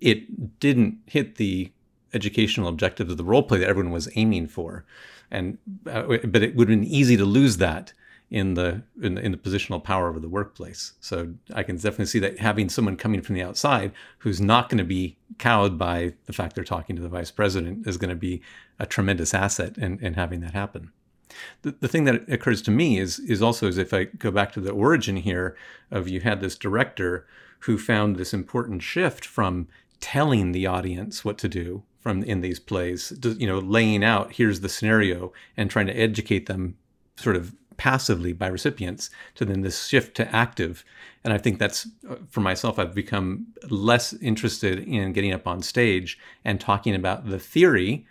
it 0.00 0.60
didn't 0.60 0.98
hit 1.06 1.34
the 1.36 1.72
educational 2.14 2.68
objectives 2.68 3.10
of 3.10 3.16
the 3.16 3.24
role 3.24 3.42
play 3.42 3.58
that 3.58 3.68
everyone 3.68 3.92
was 3.92 4.08
aiming 4.14 4.46
for. 4.46 4.84
And 5.30 5.58
uh, 5.90 6.04
but 6.24 6.42
it 6.42 6.54
would 6.54 6.68
have 6.68 6.80
been 6.80 6.84
easy 6.88 7.16
to 7.16 7.24
lose 7.24 7.56
that 7.56 7.92
in 8.34 8.54
the, 8.54 8.82
in 9.00 9.14
the 9.14 9.22
in 9.22 9.30
the 9.30 9.38
positional 9.38 9.82
power 9.82 10.08
of 10.08 10.20
the 10.20 10.28
workplace. 10.28 10.94
So 10.98 11.34
I 11.54 11.62
can 11.62 11.76
definitely 11.76 12.06
see 12.06 12.18
that 12.18 12.40
having 12.40 12.68
someone 12.68 12.96
coming 12.96 13.22
from 13.22 13.36
the 13.36 13.44
outside 13.44 13.92
who's 14.18 14.40
not 14.40 14.68
going 14.68 14.78
to 14.78 14.84
be 14.84 15.16
cowed 15.38 15.78
by 15.78 16.14
the 16.26 16.32
fact 16.32 16.56
they're 16.56 16.64
talking 16.64 16.96
to 16.96 17.02
the 17.02 17.08
vice 17.08 17.30
president 17.30 17.86
is 17.86 17.96
going 17.96 18.10
to 18.10 18.16
be 18.16 18.42
a 18.80 18.86
tremendous 18.86 19.34
asset 19.34 19.78
in, 19.78 20.00
in 20.00 20.14
having 20.14 20.40
that 20.40 20.52
happen. 20.52 20.90
The, 21.62 21.76
the 21.78 21.86
thing 21.86 22.06
that 22.06 22.28
occurs 22.28 22.60
to 22.62 22.72
me 22.72 22.98
is 22.98 23.20
is 23.20 23.40
also 23.40 23.68
as 23.68 23.78
if 23.78 23.94
I 23.94 24.04
go 24.04 24.32
back 24.32 24.50
to 24.54 24.60
the 24.60 24.72
origin 24.72 25.14
here 25.14 25.56
of 25.92 26.08
you 26.08 26.18
had 26.18 26.40
this 26.40 26.58
director 26.58 27.28
who 27.60 27.78
found 27.78 28.16
this 28.16 28.34
important 28.34 28.82
shift 28.82 29.24
from 29.24 29.68
telling 30.00 30.50
the 30.50 30.66
audience 30.66 31.24
what 31.24 31.38
to 31.38 31.48
do 31.48 31.84
from 32.00 32.24
in 32.24 32.40
these 32.40 32.58
plays 32.58 33.12
you 33.38 33.46
know 33.46 33.60
laying 33.60 34.02
out 34.02 34.32
here's 34.32 34.60
the 34.60 34.68
scenario 34.68 35.32
and 35.56 35.70
trying 35.70 35.86
to 35.86 35.96
educate 35.96 36.46
them 36.46 36.76
sort 37.16 37.36
of 37.36 37.54
passively 37.76 38.32
by 38.32 38.46
recipients 38.46 39.10
to 39.34 39.44
then 39.44 39.62
this 39.62 39.86
shift 39.86 40.16
to 40.16 40.34
active. 40.34 40.84
And 41.22 41.32
I 41.32 41.38
think 41.38 41.58
that's 41.58 41.86
uh, 42.08 42.16
for 42.28 42.40
myself, 42.40 42.78
I've 42.78 42.94
become 42.94 43.46
less 43.68 44.12
interested 44.14 44.78
in 44.78 45.12
getting 45.12 45.32
up 45.32 45.46
on 45.46 45.62
stage 45.62 46.18
and 46.44 46.60
talking 46.60 46.94
about 46.94 47.28
the 47.28 47.38
theory 47.38 48.06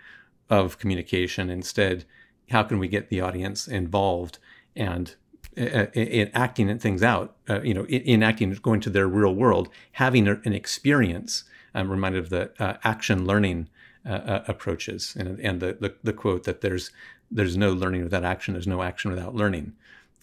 of 0.50 0.80
communication. 0.80 1.50
Instead, 1.50 2.06
how 2.50 2.64
can 2.64 2.80
we 2.80 2.88
get 2.88 3.10
the 3.10 3.22
audience 3.22 3.68
involved 3.68 4.40
and 4.76 5.16
uh, 5.58 5.62
uh, 5.62 5.86
in 5.94 6.32
acting 6.34 6.80
things 6.80 7.04
out, 7.04 7.36
uh, 7.48 7.62
you 7.62 7.74
know, 7.76 7.84
in, 7.86 8.02
in, 8.02 8.24
acting, 8.24 8.52
going 8.64 8.80
to 8.80 8.90
their 8.90 9.08
real 9.08 9.36
world, 9.36 9.70
having 9.94 10.28
an 10.28 10.54
experience. 10.54 11.44
I'm 11.76 11.92
reminded 11.92 12.24
of 12.24 12.30
the 12.30 12.52
uh, 12.60 12.78
action 12.84 13.26
learning 13.26 13.70
uh, 14.06 14.40
approaches 14.48 15.16
and, 15.18 15.40
and 15.40 15.60
the, 15.60 15.78
the, 15.80 15.96
the 16.02 16.14
quote 16.14 16.44
that 16.44 16.62
there's 16.62 16.92
there's 17.34 17.58
no 17.58 17.74
learning 17.74 18.04
without 18.04 18.24
action. 18.24 18.54
There's 18.54 18.68
no 18.68 18.82
action 18.82 19.12
without 19.12 19.36
learning. 19.36 19.74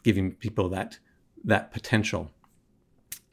Giving 0.02 0.32
people 0.32 0.68
that 0.70 0.98
that 1.44 1.72
potential 1.72 2.30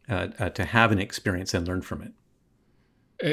uh, 0.09 0.29
uh, 0.39 0.49
to 0.49 0.65
have 0.65 0.91
an 0.91 0.99
experience 0.99 1.53
and 1.53 1.67
learn 1.67 1.81
from 1.81 2.01
it. 2.01 2.13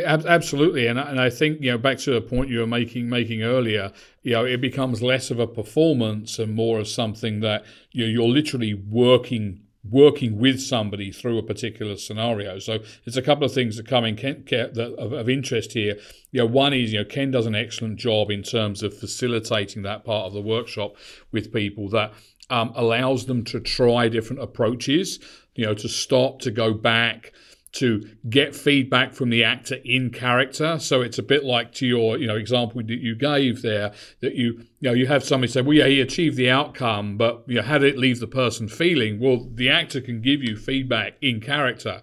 Absolutely, 0.06 0.86
and 0.86 0.98
and 0.98 1.20
I 1.20 1.28
think 1.28 1.60
you 1.60 1.70
know 1.70 1.78
back 1.78 1.98
to 1.98 2.12
the 2.12 2.20
point 2.20 2.48
you 2.48 2.60
were 2.60 2.66
making 2.66 3.08
making 3.08 3.42
earlier. 3.42 3.92
You 4.22 4.32
know, 4.32 4.44
it 4.44 4.60
becomes 4.60 5.02
less 5.02 5.30
of 5.30 5.38
a 5.38 5.46
performance 5.46 6.38
and 6.38 6.54
more 6.54 6.80
of 6.80 6.88
something 6.88 7.40
that 7.40 7.64
you 7.92 8.06
you're 8.06 8.28
literally 8.28 8.74
working 8.74 9.63
working 9.88 10.38
with 10.38 10.60
somebody 10.60 11.12
through 11.12 11.38
a 11.38 11.42
particular 11.42 11.96
scenario. 11.96 12.58
So 12.58 12.78
there's 13.04 13.16
a 13.16 13.22
couple 13.22 13.44
of 13.44 13.52
things 13.52 13.76
that 13.76 13.86
come 13.86 14.04
in 14.04 14.16
Ken, 14.16 14.44
that 14.46 14.94
of, 14.98 15.12
of, 15.12 15.28
interest 15.28 15.72
here. 15.72 15.96
You 16.32 16.40
know, 16.40 16.46
one 16.46 16.72
is 16.72 16.92
you 16.92 17.00
know 17.00 17.04
Ken 17.04 17.30
does 17.30 17.46
an 17.46 17.54
excellent 17.54 17.96
job 17.98 18.30
in 18.30 18.42
terms 18.42 18.82
of 18.82 18.96
facilitating 18.96 19.82
that 19.82 20.04
part 20.04 20.26
of 20.26 20.32
the 20.32 20.40
workshop 20.40 20.96
with 21.32 21.52
people 21.52 21.88
that 21.90 22.12
um, 22.50 22.72
allows 22.74 23.26
them 23.26 23.44
to 23.44 23.60
try 23.60 24.08
different 24.08 24.42
approaches. 24.42 25.18
You 25.54 25.66
know, 25.66 25.74
to 25.74 25.88
stop, 25.88 26.40
to 26.40 26.50
go 26.50 26.74
back, 26.74 27.32
to 27.74 28.08
get 28.30 28.54
feedback 28.54 29.12
from 29.14 29.30
the 29.30 29.42
actor 29.42 29.76
in 29.84 30.10
character. 30.10 30.78
So 30.78 31.02
it's 31.02 31.18
a 31.18 31.22
bit 31.22 31.44
like 31.44 31.72
to 31.74 31.86
your 31.86 32.16
you 32.18 32.26
know 32.26 32.36
example 32.36 32.82
that 32.82 33.00
you 33.00 33.14
gave 33.14 33.62
there 33.62 33.92
that 34.20 34.34
you 34.34 34.64
you 34.80 34.90
know 34.90 34.92
you 34.92 35.06
have 35.06 35.24
somebody 35.24 35.52
say, 35.52 35.60
well, 35.60 35.74
yeah, 35.74 35.86
he 35.86 36.00
achieved 36.00 36.36
the 36.36 36.50
outcome, 36.50 37.16
but 37.16 37.44
you 37.46 37.56
know 37.56 37.62
how 37.62 37.78
did 37.78 37.94
it 37.94 37.98
leave 37.98 38.20
the 38.20 38.26
person 38.26 38.68
feeling? 38.68 39.20
Well, 39.20 39.48
the 39.52 39.68
actor 39.68 40.00
can 40.00 40.20
give 40.20 40.42
you 40.42 40.56
feedback 40.56 41.14
in 41.20 41.40
character. 41.40 42.00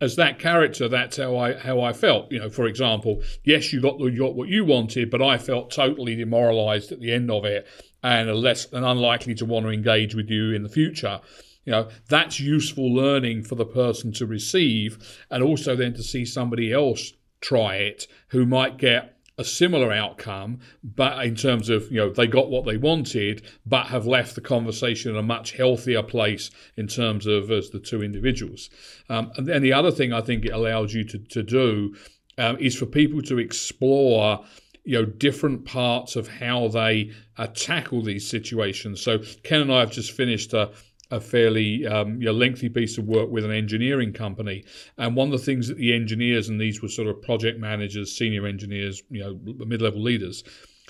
As 0.00 0.16
that 0.16 0.38
character, 0.38 0.88
that's 0.88 1.16
how 1.16 1.36
I 1.38 1.54
how 1.54 1.80
I 1.80 1.94
felt. 1.94 2.30
You 2.30 2.40
know, 2.40 2.50
for 2.50 2.66
example, 2.66 3.22
yes, 3.44 3.72
you 3.72 3.80
got, 3.80 3.98
you 4.00 4.18
got 4.18 4.34
what 4.34 4.48
you 4.48 4.64
wanted, 4.64 5.10
but 5.10 5.22
I 5.22 5.38
felt 5.38 5.70
totally 5.70 6.16
demoralised 6.16 6.92
at 6.92 7.00
the 7.00 7.12
end 7.12 7.30
of 7.30 7.46
it, 7.46 7.66
and 8.02 8.30
less 8.34 8.70
and 8.72 8.84
unlikely 8.84 9.34
to 9.36 9.46
want 9.46 9.64
to 9.64 9.72
engage 9.72 10.14
with 10.14 10.28
you 10.28 10.52
in 10.52 10.62
the 10.62 10.68
future. 10.68 11.20
You 11.64 11.72
know, 11.72 11.88
that's 12.08 12.40
useful 12.40 12.92
learning 12.94 13.44
for 13.44 13.54
the 13.54 13.66
person 13.66 14.12
to 14.14 14.26
receive 14.26 14.98
and 15.30 15.42
also 15.42 15.76
then 15.76 15.94
to 15.94 16.02
see 16.02 16.24
somebody 16.24 16.72
else 16.72 17.12
try 17.40 17.76
it 17.76 18.06
who 18.28 18.46
might 18.46 18.78
get 18.78 19.14
a 19.36 19.44
similar 19.44 19.92
outcome, 19.92 20.60
but 20.84 21.24
in 21.26 21.34
terms 21.34 21.68
of, 21.68 21.90
you 21.90 21.96
know, 21.96 22.10
they 22.10 22.26
got 22.26 22.50
what 22.50 22.64
they 22.64 22.76
wanted, 22.76 23.42
but 23.66 23.86
have 23.86 24.06
left 24.06 24.36
the 24.36 24.40
conversation 24.40 25.10
in 25.10 25.16
a 25.16 25.22
much 25.22 25.52
healthier 25.52 26.02
place 26.04 26.50
in 26.76 26.86
terms 26.86 27.26
of 27.26 27.50
as 27.50 27.70
the 27.70 27.80
two 27.80 28.02
individuals. 28.02 28.70
Um, 29.08 29.32
and 29.36 29.46
then 29.46 29.62
the 29.62 29.72
other 29.72 29.90
thing 29.90 30.12
I 30.12 30.20
think 30.20 30.44
it 30.44 30.52
allows 30.52 30.94
you 30.94 31.02
to, 31.04 31.18
to 31.18 31.42
do 31.42 31.96
um, 32.38 32.58
is 32.58 32.76
for 32.76 32.86
people 32.86 33.22
to 33.22 33.38
explore 33.38 34.44
you 34.84 34.98
know 34.98 35.04
different 35.04 35.64
parts 35.64 36.14
of 36.14 36.28
how 36.28 36.68
they 36.68 37.10
uh, 37.38 37.46
tackle 37.48 38.02
these 38.02 38.28
situations. 38.28 39.00
So 39.00 39.18
Ken 39.42 39.62
and 39.62 39.72
I 39.72 39.80
have 39.80 39.90
just 39.90 40.12
finished 40.12 40.52
a 40.52 40.72
a 41.10 41.20
fairly 41.20 41.86
um, 41.86 42.20
you 42.20 42.26
know, 42.26 42.32
lengthy 42.32 42.68
piece 42.68 42.98
of 42.98 43.04
work 43.04 43.30
with 43.30 43.44
an 43.44 43.50
engineering 43.50 44.12
company. 44.12 44.64
And 44.98 45.14
one 45.14 45.28
of 45.28 45.32
the 45.32 45.44
things 45.44 45.68
that 45.68 45.76
the 45.76 45.94
engineers, 45.94 46.48
and 46.48 46.60
these 46.60 46.82
were 46.82 46.88
sort 46.88 47.08
of 47.08 47.22
project 47.22 47.58
managers, 47.58 48.16
senior 48.16 48.46
engineers, 48.46 49.02
you 49.10 49.20
know, 49.20 49.38
mid 49.64 49.82
level 49.82 50.02
leaders, 50.02 50.44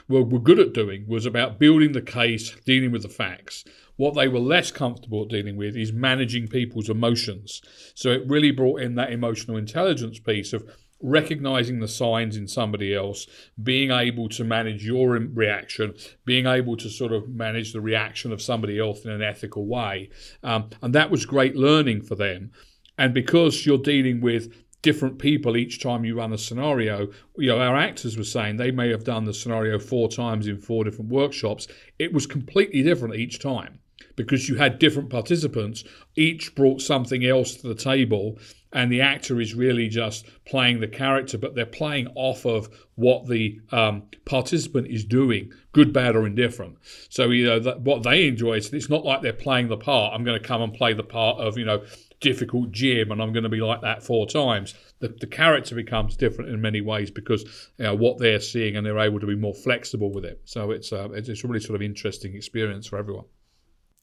were, 0.08 0.22
were 0.22 0.38
good 0.38 0.58
at 0.58 0.72
doing 0.72 1.06
was 1.08 1.26
about 1.26 1.58
building 1.58 1.92
the 1.92 2.02
case, 2.02 2.54
dealing 2.64 2.92
with 2.92 3.02
the 3.02 3.08
facts. 3.08 3.64
What 3.96 4.14
they 4.14 4.28
were 4.28 4.40
less 4.40 4.70
comfortable 4.70 5.22
at 5.22 5.28
dealing 5.28 5.56
with 5.56 5.76
is 5.76 5.92
managing 5.92 6.48
people's 6.48 6.90
emotions. 6.90 7.62
So 7.94 8.10
it 8.10 8.28
really 8.28 8.50
brought 8.50 8.80
in 8.80 8.96
that 8.96 9.12
emotional 9.12 9.56
intelligence 9.56 10.18
piece 10.18 10.52
of 10.52 10.68
recognizing 11.04 11.80
the 11.80 11.88
signs 11.88 12.36
in 12.36 12.48
somebody 12.48 12.94
else, 12.94 13.26
being 13.62 13.90
able 13.90 14.28
to 14.30 14.42
manage 14.42 14.84
your 14.84 15.10
reaction, 15.10 15.94
being 16.24 16.46
able 16.46 16.76
to 16.78 16.88
sort 16.88 17.12
of 17.12 17.28
manage 17.28 17.72
the 17.72 17.80
reaction 17.80 18.32
of 18.32 18.40
somebody 18.40 18.78
else 18.78 19.04
in 19.04 19.10
an 19.10 19.22
ethical 19.22 19.66
way. 19.66 20.08
Um, 20.42 20.70
and 20.82 20.94
that 20.94 21.10
was 21.10 21.26
great 21.26 21.54
learning 21.54 22.02
for 22.02 22.14
them. 22.14 22.50
And 22.96 23.12
because 23.12 23.66
you're 23.66 23.78
dealing 23.78 24.20
with 24.20 24.52
different 24.80 25.18
people 25.18 25.56
each 25.56 25.80
time 25.82 26.04
you 26.04 26.16
run 26.16 26.32
a 26.32 26.38
scenario, 26.38 27.08
you 27.36 27.48
know, 27.48 27.60
our 27.60 27.76
actors 27.76 28.16
were 28.16 28.24
saying 28.24 28.56
they 28.56 28.70
may 28.70 28.90
have 28.90 29.04
done 29.04 29.24
the 29.24 29.34
scenario 29.34 29.78
four 29.78 30.08
times 30.08 30.46
in 30.46 30.58
four 30.58 30.84
different 30.84 31.10
workshops. 31.10 31.68
It 31.98 32.12
was 32.12 32.26
completely 32.26 32.82
different 32.82 33.14
each 33.14 33.40
time 33.40 33.80
because 34.16 34.48
you 34.48 34.56
had 34.56 34.78
different 34.78 35.10
participants, 35.10 35.84
each 36.16 36.54
brought 36.54 36.80
something 36.80 37.24
else 37.24 37.56
to 37.56 37.68
the 37.68 37.74
table 37.74 38.38
and 38.74 38.90
the 38.90 39.00
actor 39.00 39.40
is 39.40 39.54
really 39.54 39.88
just 39.88 40.26
playing 40.44 40.80
the 40.80 40.88
character, 40.88 41.38
but 41.38 41.54
they're 41.54 41.64
playing 41.64 42.08
off 42.16 42.44
of 42.44 42.68
what 42.96 43.26
the 43.28 43.60
um, 43.70 44.02
participant 44.24 44.88
is 44.88 45.04
doing, 45.04 45.52
good, 45.72 45.92
bad, 45.92 46.16
or 46.16 46.26
indifferent. 46.26 46.76
So 47.08 47.30
you 47.30 47.46
know 47.46 47.60
that 47.60 47.80
what 47.80 48.02
they 48.02 48.26
enjoy 48.26 48.54
is 48.54 48.72
it's 48.72 48.90
not 48.90 49.04
like 49.04 49.22
they're 49.22 49.32
playing 49.32 49.68
the 49.68 49.76
part. 49.76 50.12
I'm 50.12 50.24
going 50.24 50.40
to 50.40 50.46
come 50.46 50.60
and 50.60 50.74
play 50.74 50.92
the 50.92 51.04
part 51.04 51.38
of 51.38 51.56
you 51.56 51.64
know 51.64 51.84
difficult 52.20 52.72
Jim, 52.72 53.12
and 53.12 53.22
I'm 53.22 53.32
going 53.32 53.44
to 53.44 53.48
be 53.48 53.60
like 53.60 53.80
that 53.82 54.02
four 54.02 54.26
times. 54.26 54.74
The, 54.98 55.08
the 55.08 55.26
character 55.26 55.74
becomes 55.76 56.16
different 56.16 56.50
in 56.50 56.60
many 56.60 56.80
ways 56.80 57.10
because 57.10 57.42
you 57.78 57.84
know, 57.84 57.94
what 57.94 58.18
they're 58.18 58.40
seeing, 58.40 58.76
and 58.76 58.84
they're 58.84 58.98
able 58.98 59.20
to 59.20 59.26
be 59.26 59.36
more 59.36 59.54
flexible 59.54 60.12
with 60.12 60.24
it. 60.24 60.40
So 60.44 60.72
it's 60.72 60.92
uh, 60.92 61.10
it's 61.12 61.28
a 61.28 61.46
really 61.46 61.60
sort 61.60 61.76
of 61.76 61.82
interesting 61.82 62.34
experience 62.34 62.88
for 62.88 62.98
everyone. 62.98 63.26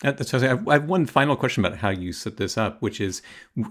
That's 0.02 0.34
I 0.34 0.40
have, 0.40 0.68
I 0.68 0.74
have 0.74 0.86
one 0.90 1.06
final 1.06 1.36
question 1.36 1.64
about 1.64 1.78
how 1.80 1.90
you 1.90 2.12
set 2.12 2.38
this 2.38 2.58
up, 2.58 2.82
which 2.82 3.00
is 3.00 3.22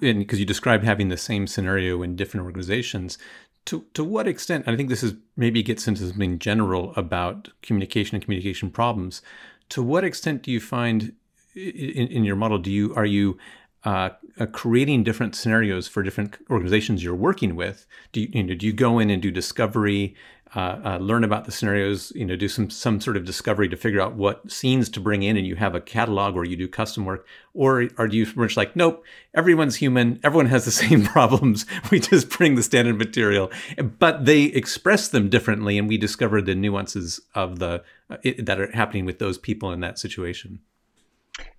because 0.00 0.38
you 0.38 0.46
described 0.46 0.84
having 0.84 1.08
the 1.08 1.16
same 1.16 1.46
scenario 1.46 2.02
in 2.02 2.14
different 2.14 2.44
organizations. 2.46 3.18
To 3.66 3.84
to 3.94 4.04
what 4.04 4.28
extent? 4.28 4.64
And 4.66 4.75
I 4.75 4.76
think 4.76 4.88
this 4.88 5.02
is 5.02 5.14
maybe 5.37 5.62
gets 5.62 5.88
into 5.88 6.06
something 6.06 6.38
general 6.38 6.94
about 6.96 7.49
communication 7.62 8.14
and 8.14 8.25
communication 8.25 8.70
problems. 8.70 9.22
To 9.70 9.82
what 9.82 10.04
extent 10.04 10.42
do 10.42 10.52
you 10.52 10.60
find 10.60 11.14
in, 11.54 12.06
in 12.08 12.25
your 12.25 12.37
model? 12.37 12.58
Do 12.58 12.70
you 12.70 12.94
are 12.94 13.06
you 13.06 13.37
uh, 13.84 14.10
uh, 14.38 14.46
creating 14.46 15.02
different 15.02 15.34
scenarios 15.34 15.88
for 15.88 16.02
different 16.02 16.37
organizations 16.49 17.02
you're 17.02 17.14
working 17.14 17.56
with? 17.56 17.87
Do 18.12 18.20
you, 18.20 18.28
you 18.32 18.42
know, 18.44 18.54
do 18.54 18.66
you 18.66 18.72
go 18.72 18.99
in 18.99 19.10
and 19.10 19.20
do 19.20 19.30
discovery 19.30 20.14
uh, 20.57 20.80
uh, 20.85 20.99
learn 20.99 21.23
about 21.23 21.45
the 21.45 21.52
scenarios, 21.52 22.12
you 22.16 22.25
know, 22.25 22.35
do 22.35 22.49
some 22.49 22.71
some 22.71 23.00
sort 23.00 23.16
of 23.16 23.25
discovery 23.25 23.69
to 23.69 23.76
figure 23.76 24.00
out 24.00 24.14
what 24.14 24.50
scenes 24.50 24.88
to 24.88 25.00
bring 25.00 25.23
in, 25.23 25.37
and 25.37 25.47
you 25.47 25.54
have 25.54 25.76
a 25.76 25.80
catalog 25.80 26.35
where 26.35 26.45
you 26.45 26.57
do 26.57 26.66
custom 26.66 27.04
work, 27.04 27.25
or 27.54 27.88
are 27.99 28.09
you 28.09 28.26
much 28.35 28.57
like, 28.57 28.75
nope, 28.75 29.04
everyone's 29.33 29.76
human, 29.76 30.19
everyone 30.25 30.47
has 30.47 30.64
the 30.64 30.71
same 30.73 31.04
problems, 31.04 31.66
we 31.90 32.00
just 32.00 32.30
bring 32.30 32.57
the 32.57 32.62
standard 32.62 32.99
material, 32.99 33.50
but 33.99 34.25
they 34.25 34.45
express 34.45 35.09
them 35.09 35.28
differently, 35.28 35.78
and 35.78 35.88
we 35.88 35.97
discover 35.97 36.42
the 36.42 36.54
nuances 36.54 37.21
of 37.35 37.61
the 37.61 37.83
uh, 38.11 38.16
it, 38.25 38.45
that 38.45 38.61
are 38.61 38.73
happening 38.73 39.04
with 39.04 39.21
those 39.21 39.38
people 39.38 39.71
in 39.71 39.80
that 39.80 39.99
situation. 39.99 40.59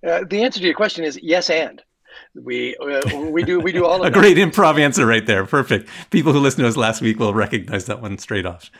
Uh, 0.06 0.22
the 0.28 0.42
answer 0.42 0.60
to 0.60 0.66
your 0.66 0.74
question 0.74 1.02
is 1.02 1.18
yes, 1.22 1.48
and 1.48 1.82
we 2.34 2.76
uh, 2.76 3.20
we 3.30 3.42
do 3.42 3.60
we 3.60 3.72
do 3.72 3.84
all 3.84 3.96
of 4.00 4.06
a 4.06 4.10
that. 4.10 4.18
great 4.18 4.36
improv 4.36 4.80
answer 4.80 5.06
right 5.06 5.26
there 5.26 5.44
perfect 5.44 5.88
people 6.10 6.32
who 6.32 6.40
listened 6.40 6.62
to 6.62 6.68
us 6.68 6.76
last 6.76 7.00
week 7.00 7.18
will 7.18 7.34
recognize 7.34 7.86
that 7.86 8.00
one 8.00 8.18
straight 8.18 8.46
off 8.46 8.70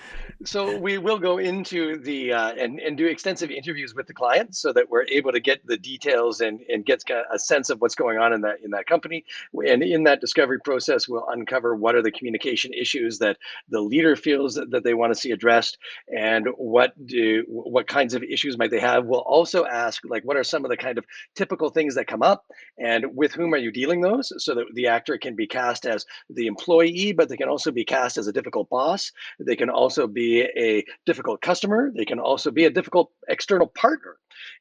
so 0.44 0.76
we 0.76 0.98
will 0.98 1.18
go 1.18 1.38
into 1.38 1.98
the 1.98 2.32
uh, 2.32 2.52
and 2.52 2.80
and 2.80 2.96
do 2.96 3.06
extensive 3.06 3.50
interviews 3.50 3.94
with 3.94 4.06
the 4.06 4.14
clients 4.14 4.58
so 4.58 4.72
that 4.72 4.88
we're 4.90 5.04
able 5.04 5.30
to 5.30 5.40
get 5.40 5.64
the 5.66 5.76
details 5.76 6.40
and 6.40 6.60
and 6.68 6.84
get 6.84 7.02
a 7.32 7.38
sense 7.38 7.70
of 7.70 7.80
what's 7.80 7.94
going 7.94 8.18
on 8.18 8.32
in 8.32 8.40
that 8.40 8.56
in 8.64 8.70
that 8.72 8.86
company. 8.86 9.24
And 9.52 9.82
in 9.82 10.04
that 10.04 10.20
discovery 10.20 10.58
process, 10.60 11.08
we'll 11.08 11.26
uncover 11.28 11.76
what 11.76 11.94
are 11.94 12.02
the 12.02 12.10
communication 12.10 12.72
issues 12.72 13.18
that 13.18 13.36
the 13.68 13.80
leader 13.80 14.16
feels 14.16 14.54
that, 14.54 14.70
that 14.70 14.84
they 14.84 14.94
want 14.94 15.12
to 15.12 15.18
see 15.18 15.30
addressed, 15.30 15.78
and 16.08 16.48
what 16.56 16.94
do 17.06 17.44
what 17.46 17.86
kinds 17.86 18.14
of 18.14 18.22
issues 18.22 18.58
might 18.58 18.70
they 18.70 18.80
have. 18.80 19.06
We'll 19.06 19.20
also 19.20 19.64
ask 19.64 20.02
like 20.04 20.24
what 20.24 20.36
are 20.36 20.44
some 20.44 20.64
of 20.64 20.70
the 20.70 20.76
kind 20.76 20.98
of 20.98 21.04
typical 21.36 21.70
things 21.70 21.94
that 21.94 22.06
come 22.06 22.22
up, 22.22 22.46
and 22.78 23.14
with 23.22 23.32
whom 23.32 23.54
are 23.54 23.58
you 23.58 23.70
dealing 23.70 24.00
those, 24.00 24.32
so 24.44 24.52
that 24.52 24.66
the 24.74 24.88
actor 24.88 25.16
can 25.16 25.36
be 25.36 25.46
cast 25.46 25.86
as 25.86 26.04
the 26.28 26.48
employee, 26.48 27.12
but 27.12 27.28
they 27.28 27.36
can 27.36 27.48
also 27.48 27.70
be 27.70 27.84
cast 27.84 28.18
as 28.18 28.26
a 28.26 28.32
difficult 28.32 28.68
boss. 28.68 29.12
They 29.38 29.54
can 29.54 29.70
also 29.70 30.08
be 30.08 30.40
a 30.56 30.84
difficult 31.06 31.40
customer. 31.40 31.92
They 31.96 32.04
can 32.04 32.18
also 32.18 32.50
be 32.50 32.64
a 32.64 32.70
difficult 32.70 33.12
external 33.28 33.68
partner. 33.68 34.16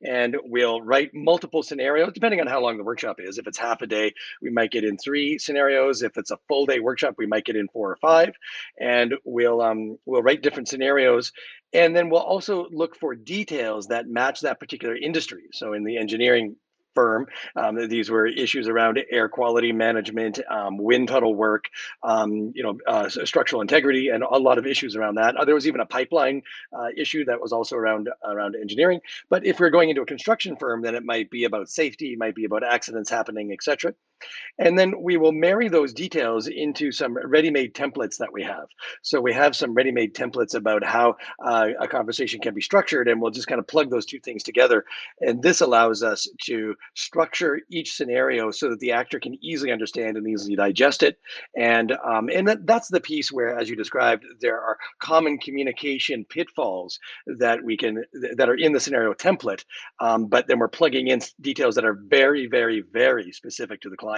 And 0.05 0.37
we'll 0.43 0.79
write 0.81 1.09
multiple 1.13 1.63
scenarios 1.63 2.13
depending 2.13 2.39
on 2.39 2.45
how 2.45 2.61
long 2.61 2.77
the 2.77 2.83
workshop 2.83 3.17
is. 3.19 3.39
If 3.39 3.47
it's 3.47 3.57
half 3.57 3.81
a 3.81 3.87
day, 3.87 4.13
we 4.43 4.51
might 4.51 4.69
get 4.69 4.83
in 4.83 4.95
three 4.99 5.39
scenarios. 5.39 6.03
If 6.03 6.17
it's 6.17 6.29
a 6.29 6.37
full 6.47 6.67
day 6.67 6.79
workshop, 6.79 7.15
we 7.17 7.25
might 7.25 7.45
get 7.45 7.55
in 7.55 7.67
four 7.69 7.89
or 7.89 7.97
five. 7.97 8.35
And 8.79 9.15
we'll 9.23 9.59
um, 9.59 9.97
we'll 10.05 10.21
write 10.21 10.43
different 10.43 10.67
scenarios. 10.67 11.31
And 11.73 11.95
then 11.95 12.09
we'll 12.09 12.21
also 12.21 12.67
look 12.69 12.95
for 12.95 13.15
details 13.15 13.87
that 13.87 14.07
match 14.07 14.41
that 14.41 14.59
particular 14.59 14.95
industry. 14.95 15.45
So 15.51 15.73
in 15.73 15.83
the 15.83 15.97
engineering 15.97 16.57
firm. 16.93 17.27
Um, 17.55 17.87
these 17.87 18.09
were 18.09 18.27
issues 18.27 18.67
around 18.67 18.99
air 19.11 19.29
quality 19.29 19.71
management, 19.71 20.39
um, 20.49 20.77
wind 20.77 21.07
tunnel 21.07 21.35
work, 21.35 21.65
um, 22.03 22.51
you 22.55 22.63
know, 22.63 22.77
uh, 22.87 23.09
structural 23.09 23.61
integrity, 23.61 24.09
and 24.09 24.23
a 24.23 24.37
lot 24.37 24.57
of 24.57 24.65
issues 24.65 24.95
around 24.95 25.15
that. 25.15 25.35
Uh, 25.35 25.45
there 25.45 25.55
was 25.55 25.67
even 25.67 25.81
a 25.81 25.85
pipeline 25.85 26.41
uh, 26.77 26.87
issue 26.95 27.25
that 27.25 27.41
was 27.41 27.51
also 27.51 27.75
around 27.75 28.09
around 28.25 28.55
engineering. 28.55 28.99
But 29.29 29.45
if 29.45 29.59
we're 29.59 29.69
going 29.69 29.89
into 29.89 30.01
a 30.01 30.05
construction 30.05 30.55
firm, 30.55 30.81
then 30.81 30.95
it 30.95 31.03
might 31.03 31.29
be 31.29 31.45
about 31.45 31.69
safety, 31.69 32.15
might 32.15 32.35
be 32.35 32.45
about 32.45 32.63
accidents 32.63 33.09
happening, 33.09 33.51
etc. 33.51 33.93
And 34.59 34.77
then 34.77 34.93
we 35.01 35.17
will 35.17 35.31
marry 35.31 35.69
those 35.69 35.93
details 35.93 36.47
into 36.47 36.91
some 36.91 37.17
ready-made 37.17 37.73
templates 37.73 38.17
that 38.17 38.31
we 38.31 38.43
have. 38.43 38.67
So 39.01 39.19
we 39.19 39.33
have 39.33 39.55
some 39.55 39.73
ready-made 39.73 40.13
templates 40.13 40.53
about 40.53 40.83
how 40.83 41.15
uh, 41.43 41.69
a 41.79 41.87
conversation 41.87 42.39
can 42.39 42.53
be 42.53 42.61
structured, 42.61 43.07
and 43.07 43.19
we'll 43.19 43.31
just 43.31 43.47
kind 43.47 43.59
of 43.59 43.67
plug 43.67 43.89
those 43.89 44.05
two 44.05 44.19
things 44.19 44.43
together. 44.43 44.85
And 45.21 45.41
this 45.41 45.61
allows 45.61 46.03
us 46.03 46.27
to 46.43 46.75
structure 46.93 47.59
each 47.69 47.95
scenario 47.95 48.51
so 48.51 48.69
that 48.69 48.79
the 48.79 48.91
actor 48.91 49.19
can 49.19 49.37
easily 49.43 49.71
understand 49.71 50.17
and 50.17 50.27
easily 50.27 50.55
digest 50.55 51.01
it. 51.01 51.19
And 51.57 51.93
um, 52.05 52.29
and 52.29 52.47
that, 52.47 52.67
that's 52.67 52.89
the 52.89 53.01
piece 53.01 53.31
where, 53.31 53.57
as 53.57 53.69
you 53.69 53.75
described, 53.75 54.23
there 54.39 54.61
are 54.61 54.77
common 54.99 55.37
communication 55.39 56.25
pitfalls 56.25 56.99
that 57.25 57.63
we 57.63 57.75
can 57.75 58.03
that 58.37 58.49
are 58.49 58.55
in 58.55 58.73
the 58.73 58.79
scenario 58.79 59.13
template, 59.13 59.63
um, 59.99 60.27
but 60.27 60.45
then 60.47 60.59
we're 60.59 60.67
plugging 60.67 61.07
in 61.07 61.21
details 61.39 61.73
that 61.75 61.85
are 61.85 61.93
very, 61.93 62.45
very, 62.47 62.81
very 62.81 63.31
specific 63.31 63.81
to 63.81 63.89
the 63.89 63.97
client 63.97 64.10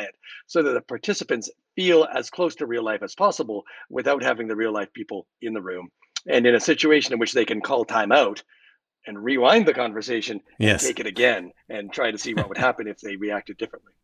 so 0.48 0.62
that 0.64 0.74
the 0.74 0.82
participants 0.82 1.50
feel 1.76 2.08
as 2.14 2.30
close 2.30 2.56
to 2.56 2.66
real 2.66 2.84
life 2.84 3.04
as 3.04 3.16
possible 3.16 3.64
without 3.90 4.24
having 4.24 4.48
the 4.48 4.56
real 4.56 4.72
life 4.72 4.92
people 4.94 5.28
in 5.42 5.54
the 5.54 5.62
room. 5.62 5.90
And 6.28 6.46
in 6.46 6.56
a 6.56 6.60
situation 6.60 7.14
in 7.14 7.20
which 7.20 7.34
they 7.34 7.46
can 7.46 7.62
call 7.62 7.86
time 7.86 8.12
out 8.12 8.44
and 9.06 9.24
rewind 9.24 9.66
the 9.66 9.74
conversation 9.74 10.42
yes. 10.60 10.84
take 10.86 11.00
it 11.00 11.08
again 11.08 11.52
and 11.70 11.92
try 11.92 12.12
to 12.12 12.18
see 12.18 12.34
what 12.34 12.48
would 12.48 12.58
happen 12.58 12.88
if 12.88 13.00
they 13.00 13.16
reacted 13.16 13.58
differently. 13.58 13.92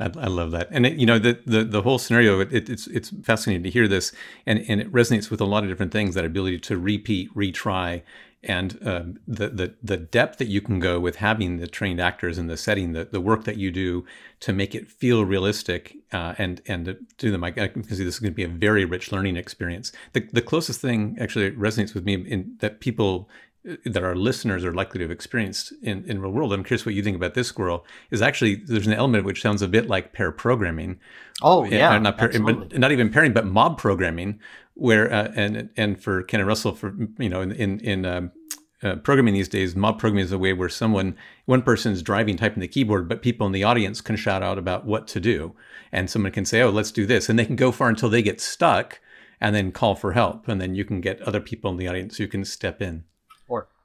I, 0.00 0.06
I 0.18 0.26
love 0.26 0.50
that, 0.52 0.68
and 0.70 0.86
it, 0.86 0.94
you 0.94 1.04
know 1.04 1.18
the, 1.18 1.38
the 1.44 1.62
the 1.62 1.82
whole 1.82 1.98
scenario. 1.98 2.40
It, 2.40 2.70
it's 2.70 2.86
it's 2.86 3.10
fascinating 3.22 3.62
to 3.64 3.70
hear 3.70 3.86
this, 3.86 4.12
and 4.46 4.64
and 4.66 4.80
it 4.80 4.90
resonates 4.90 5.30
with 5.30 5.42
a 5.42 5.44
lot 5.44 5.62
of 5.62 5.68
different 5.68 5.92
things. 5.92 6.14
That 6.14 6.24
ability 6.24 6.58
to 6.60 6.78
repeat, 6.78 7.32
retry, 7.34 8.02
and 8.42 8.78
um, 8.86 9.18
the, 9.28 9.48
the 9.48 9.74
the 9.82 9.96
depth 9.98 10.38
that 10.38 10.48
you 10.48 10.60
can 10.60 10.80
go 10.80 10.98
with 10.98 11.16
having 11.16 11.58
the 11.58 11.66
trained 11.66 12.00
actors 12.00 12.38
in 12.38 12.46
the 12.46 12.56
setting, 12.56 12.92
the, 12.92 13.04
the 13.04 13.20
work 13.20 13.44
that 13.44 13.58
you 13.58 13.70
do 13.70 14.06
to 14.40 14.52
make 14.52 14.74
it 14.74 14.90
feel 14.90 15.24
realistic, 15.24 15.96
uh, 16.12 16.34
and 16.38 16.62
and 16.66 16.96
to 17.18 17.30
them, 17.30 17.44
I, 17.44 17.48
I 17.48 17.68
can 17.68 17.82
see 17.84 18.04
this 18.04 18.14
is 18.14 18.18
going 18.18 18.32
to 18.32 18.36
be 18.36 18.44
a 18.44 18.48
very 18.48 18.86
rich 18.86 19.12
learning 19.12 19.36
experience. 19.36 19.92
The 20.14 20.26
the 20.32 20.42
closest 20.42 20.80
thing 20.80 21.18
actually 21.20 21.50
resonates 21.50 21.94
with 21.94 22.04
me 22.04 22.14
in 22.14 22.56
that 22.60 22.80
people 22.80 23.28
that 23.64 24.02
our 24.02 24.16
listeners 24.16 24.64
are 24.64 24.72
likely 24.72 24.98
to 24.98 25.04
have 25.04 25.10
experienced 25.10 25.72
in, 25.82 26.04
in 26.08 26.20
real 26.20 26.32
world. 26.32 26.52
I'm 26.52 26.64
curious 26.64 26.86
what 26.86 26.94
you 26.94 27.02
think 27.02 27.16
about 27.16 27.34
this 27.34 27.48
squirrel. 27.48 27.84
Is 28.10 28.22
actually 28.22 28.56
there's 28.56 28.86
an 28.86 28.94
element 28.94 29.24
which 29.24 29.42
sounds 29.42 29.60
a 29.60 29.68
bit 29.68 29.86
like 29.86 30.12
pair 30.12 30.32
programming. 30.32 30.98
Oh 31.42 31.64
yeah, 31.64 31.98
not 31.98 32.16
pair, 32.16 32.30
but 32.40 32.78
not 32.78 32.92
even 32.92 33.10
pairing, 33.10 33.32
but 33.32 33.46
mob 33.46 33.78
programming, 33.78 34.40
where 34.74 35.12
uh, 35.12 35.32
and 35.36 35.68
and 35.76 36.02
for 36.02 36.22
Ken 36.22 36.40
and 36.40 36.48
Russell 36.48 36.74
for 36.74 36.94
you 37.18 37.28
know 37.28 37.42
in 37.42 37.52
in, 37.52 37.80
in 37.80 38.06
um, 38.06 38.32
uh, 38.82 38.96
programming 38.96 39.34
these 39.34 39.48
days, 39.48 39.76
mob 39.76 39.98
programming 39.98 40.24
is 40.24 40.32
a 40.32 40.38
way 40.38 40.54
where 40.54 40.70
someone, 40.70 41.14
one 41.44 41.60
person 41.60 41.92
is 41.92 42.02
driving, 42.02 42.38
typing 42.38 42.62
the 42.62 42.68
keyboard, 42.68 43.10
but 43.10 43.20
people 43.20 43.46
in 43.46 43.52
the 43.52 43.64
audience 43.64 44.00
can 44.00 44.16
shout 44.16 44.42
out 44.42 44.56
about 44.56 44.86
what 44.86 45.06
to 45.08 45.20
do, 45.20 45.54
and 45.92 46.08
someone 46.08 46.32
can 46.32 46.46
say, 46.46 46.62
"Oh, 46.62 46.70
let's 46.70 46.92
do 46.92 47.04
this," 47.04 47.28
and 47.28 47.38
they 47.38 47.44
can 47.44 47.56
go 47.56 47.72
far 47.72 47.90
until 47.90 48.08
they 48.08 48.22
get 48.22 48.40
stuck, 48.40 49.00
and 49.38 49.54
then 49.54 49.70
call 49.70 49.96
for 49.96 50.12
help, 50.12 50.48
and 50.48 50.62
then 50.62 50.74
you 50.74 50.86
can 50.86 51.02
get 51.02 51.20
other 51.20 51.40
people 51.40 51.70
in 51.70 51.76
the 51.76 51.88
audience 51.88 52.16
who 52.16 52.26
can 52.26 52.42
step 52.46 52.80
in 52.80 53.04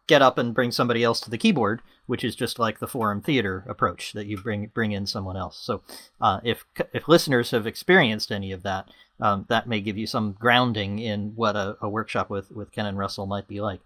get 0.07 0.21
up 0.21 0.38
and 0.38 0.53
bring 0.53 0.71
somebody 0.71 1.03
else 1.03 1.19
to 1.21 1.29
the 1.29 1.38
keyboard, 1.38 1.81
which 2.05 2.24
is 2.24 2.35
just 2.35 2.59
like 2.59 2.79
the 2.79 2.88
forum 2.88 3.21
theater 3.21 3.63
approach 3.67 4.13
that 4.13 4.27
you 4.27 4.38
bring 4.38 4.67
bring 4.67 4.91
in 4.91 5.05
someone 5.05 5.38
else. 5.38 5.57
So 5.57 5.81
uh, 6.21 6.39
if 6.43 6.65
if 6.93 7.07
listeners 7.07 7.51
have 7.51 7.67
experienced 7.67 8.31
any 8.31 8.51
of 8.51 8.63
that, 8.63 8.89
um, 9.19 9.45
that 9.50 9.67
may 9.67 9.81
give 9.81 9.97
you 9.97 10.07
some 10.07 10.33
grounding 10.33 11.00
in 11.00 11.33
what 11.35 11.55
a, 11.55 11.77
a, 11.81 11.89
workshop 11.89 12.29
with 12.29 12.51
with 12.51 12.71
Ken 12.71 12.85
and 12.85 12.97
Russell 12.97 13.25
might 13.25 13.47
be 13.47 13.62
like. 13.62 13.81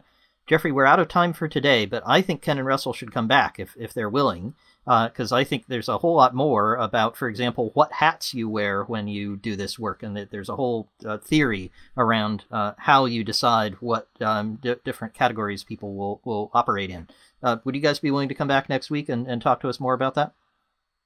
Jeffrey, 0.48 0.72
we're 0.72 0.86
out 0.86 1.00
of 1.00 1.08
time 1.08 1.32
for 1.32 1.48
today, 1.48 1.86
but 1.86 2.02
I 2.08 2.24
think 2.24 2.42
Ken 2.42 2.58
and 2.58 2.66
Russell 2.66 2.92
should 2.92 3.14
come 3.14 3.28
back 3.28 3.60
if 3.60 3.76
if 3.78 3.94
they're 3.94 4.10
willing 4.10 4.56
because 4.90 5.32
uh, 5.32 5.36
I 5.36 5.44
think 5.44 5.66
there's 5.68 5.88
a 5.88 6.00
whole 6.00 6.16
lot 6.16 6.34
more 6.34 6.76
about, 6.76 7.16
for 7.16 7.30
example, 7.30 7.70
what 7.76 7.94
hats 7.94 8.34
you 8.34 8.50
wear 8.50 8.84
when 8.84 9.08
you 9.08 9.38
do 9.38 9.56
this 9.56 9.78
work, 9.78 10.02
and 10.02 10.18
that 10.18 10.32
there's 10.32 10.50
a 10.50 10.56
whole 10.56 10.90
uh, 11.06 11.20
theory 11.20 11.72
around 11.96 12.46
uh, 12.52 12.74
how 12.76 13.06
you 13.06 13.24
decide 13.24 13.76
what 13.82 14.08
um, 14.20 14.56
d- 14.56 14.78
different 14.84 15.14
categories 15.14 15.64
people 15.64 15.94
will, 15.94 16.22
will 16.26 16.50
operate 16.56 16.90
in. 16.90 17.08
Uh, 17.44 17.58
would 17.64 17.76
you 17.76 17.82
guys 17.82 18.00
be 18.00 18.10
willing 18.10 18.30
to 18.30 18.34
come 18.34 18.48
back 18.48 18.68
next 18.68 18.90
week 18.90 19.10
and, 19.10 19.28
and 19.28 19.44
talk 19.44 19.60
to 19.60 19.70
us 19.70 19.80
more 19.80 19.94
about 19.94 20.16
that? 20.16 20.34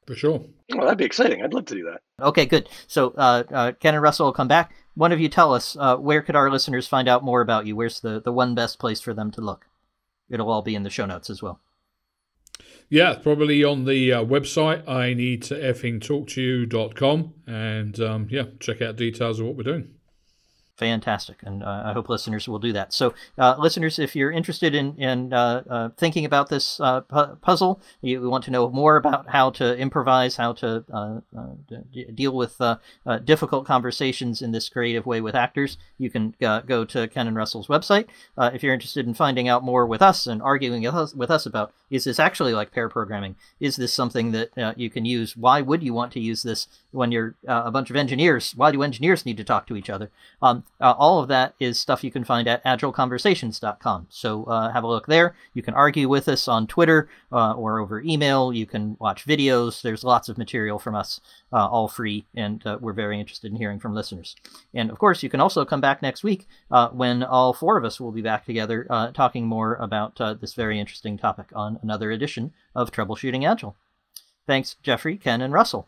For 0.07 0.15
sure. 0.15 0.45
Well, 0.69 0.85
that'd 0.85 0.97
be 0.97 1.03
exciting. 1.03 1.43
I'd 1.43 1.53
love 1.53 1.65
to 1.65 1.75
do 1.75 1.83
that. 1.83 2.25
Okay, 2.25 2.45
good. 2.45 2.69
So 2.87 3.13
uh, 3.17 3.43
uh, 3.51 3.71
Ken 3.73 3.95
and 3.95 4.03
Russell 4.03 4.27
will 4.27 4.33
come 4.33 4.47
back. 4.47 4.73
One 4.95 5.11
of 5.11 5.19
you 5.19 5.27
tell 5.27 5.53
us 5.53 5.75
where 5.99 6.21
could 6.21 6.37
our 6.37 6.49
listeners 6.49 6.87
find 6.87 7.09
out 7.09 7.23
more 7.23 7.41
about 7.41 7.65
you? 7.65 7.75
Where's 7.75 7.99
the, 7.99 8.21
the 8.21 8.31
one 8.31 8.55
best 8.55 8.79
place 8.79 9.01
for 9.01 9.13
them 9.13 9.29
to 9.31 9.41
look? 9.41 9.67
It'll 10.29 10.49
all 10.49 10.61
be 10.61 10.75
in 10.75 10.83
the 10.83 10.89
show 10.89 11.05
notes 11.05 11.29
as 11.29 11.41
well. 11.41 11.59
Yeah, 12.89 13.15
probably 13.15 13.63
on 13.63 13.85
the 13.85 14.13
uh, 14.13 14.23
website. 14.23 14.87
I 14.87 15.13
need 15.13 15.41
to 15.43 15.55
effing 15.55 16.01
talk 16.01 16.27
to 16.29 16.41
you.com 16.41 17.33
and 17.47 17.99
um, 17.99 18.27
yeah, 18.29 18.43
check 18.59 18.81
out 18.81 18.95
details 18.95 19.39
of 19.39 19.47
what 19.47 19.55
we're 19.55 19.63
doing. 19.63 19.95
Fantastic, 20.83 21.37
and 21.43 21.63
uh, 21.63 21.83
I 21.85 21.93
hope 21.93 22.09
listeners 22.09 22.45
will 22.45 22.59
do 22.59 22.73
that. 22.73 22.91
So, 22.91 23.13
uh, 23.37 23.55
listeners, 23.57 23.99
if 23.99 24.17
you're 24.17 24.33
interested 24.33 24.75
in 24.75 24.97
in 24.97 25.31
uh, 25.31 25.63
uh 25.69 25.89
thinking 25.95 26.25
about 26.25 26.49
this 26.49 26.77
uh, 26.81 26.99
pu- 26.99 27.37
puzzle, 27.37 27.79
you 28.01 28.29
want 28.29 28.43
to 28.43 28.51
know 28.51 28.69
more 28.69 28.97
about 28.97 29.29
how 29.29 29.49
to 29.51 29.77
improvise, 29.77 30.35
how 30.35 30.51
to 30.53 30.83
uh, 30.93 31.19
d- 31.93 32.05
deal 32.13 32.35
with 32.35 32.61
difficult 33.23 33.65
conversations 33.65 34.41
in 34.41 34.51
this 34.51 34.67
creative 34.67 35.05
way 35.05 35.21
with 35.21 35.35
actors, 35.35 35.77
you 35.97 36.09
can 36.09 36.35
go 36.39 36.83
to 36.83 37.07
Ken 37.07 37.27
and 37.27 37.37
Russell's 37.37 37.67
website. 37.67 38.07
if 38.37 38.61
you're 38.61 38.73
interested 38.73 39.07
in 39.07 39.13
finding 39.13 39.47
out 39.47 39.63
more 39.63 39.85
with 39.85 40.01
us 40.01 40.27
and 40.27 40.41
arguing 40.41 40.83
with 40.83 40.93
us, 40.93 41.13
with 41.15 41.31
us 41.31 41.45
about 41.45 41.71
is 41.89 42.03
this 42.03 42.19
actually 42.19 42.53
like 42.53 42.73
pair 42.73 42.89
programming? 42.89 43.35
Is 43.61 43.77
this 43.77 43.93
something 43.93 44.31
that 44.31 44.77
you 44.77 44.89
can 44.89 45.05
use? 45.05 45.37
Why 45.37 45.61
would 45.61 45.81
you 45.81 45.93
want 45.93 46.11
to 46.13 46.19
use 46.19 46.43
this 46.43 46.67
when 46.91 47.13
you're 47.13 47.35
a 47.47 47.71
bunch 47.71 47.89
of 47.89 47.95
engineers? 47.95 48.53
Why 48.53 48.71
do 48.71 48.83
engineers 48.83 49.25
need 49.25 49.37
to 49.37 49.45
talk 49.45 49.65
to 49.67 49.77
each 49.77 49.89
other? 49.89 50.09
Um, 50.41 50.65
uh, 50.81 50.93
all 50.97 51.19
of 51.19 51.27
that 51.29 51.55
is 51.59 51.79
stuff 51.79 52.03
you 52.03 52.11
can 52.11 52.23
find 52.23 52.47
at 52.47 52.63
agileconversations.com. 52.65 54.07
So 54.09 54.43
uh, 54.45 54.71
have 54.71 54.83
a 54.83 54.87
look 54.87 55.07
there. 55.07 55.35
You 55.53 55.61
can 55.61 55.73
argue 55.73 56.09
with 56.09 56.27
us 56.27 56.47
on 56.47 56.67
Twitter 56.67 57.09
uh, 57.31 57.53
or 57.53 57.79
over 57.79 58.01
email. 58.01 58.51
You 58.51 58.65
can 58.65 58.97
watch 58.99 59.25
videos. 59.25 59.81
There's 59.81 60.03
lots 60.03 60.29
of 60.29 60.37
material 60.37 60.79
from 60.79 60.95
us, 60.95 61.21
uh, 61.51 61.67
all 61.67 61.87
free, 61.87 62.25
and 62.35 62.65
uh, 62.65 62.77
we're 62.81 62.93
very 62.93 63.19
interested 63.19 63.51
in 63.51 63.57
hearing 63.57 63.79
from 63.79 63.93
listeners. 63.93 64.35
And 64.73 64.89
of 64.89 64.99
course, 64.99 65.23
you 65.23 65.29
can 65.29 65.39
also 65.39 65.63
come 65.65 65.81
back 65.81 66.01
next 66.01 66.23
week 66.23 66.47
uh, 66.71 66.89
when 66.89 67.23
all 67.23 67.53
four 67.53 67.77
of 67.77 67.85
us 67.85 67.99
will 67.99 68.11
be 68.11 68.21
back 68.21 68.45
together 68.45 68.87
talking 69.13 69.45
more 69.45 69.75
about 69.75 70.15
this 70.39 70.53
very 70.53 70.79
interesting 70.79 71.17
topic 71.17 71.47
on 71.53 71.79
another 71.81 72.11
edition 72.11 72.51
of 72.75 72.91
Troubleshooting 72.91 73.49
Agile. 73.49 73.75
Thanks, 74.45 74.75
Jeffrey, 74.83 75.17
Ken, 75.17 75.41
and 75.41 75.53
Russell. 75.53 75.87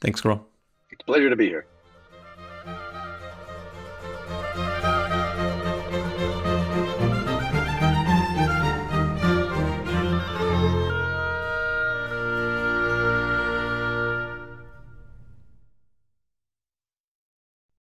Thanks, 0.00 0.20
Squirrel. 0.20 0.46
It's 0.90 1.02
a 1.02 1.04
pleasure 1.04 1.30
to 1.30 1.36
be 1.36 1.48
here. 1.48 1.66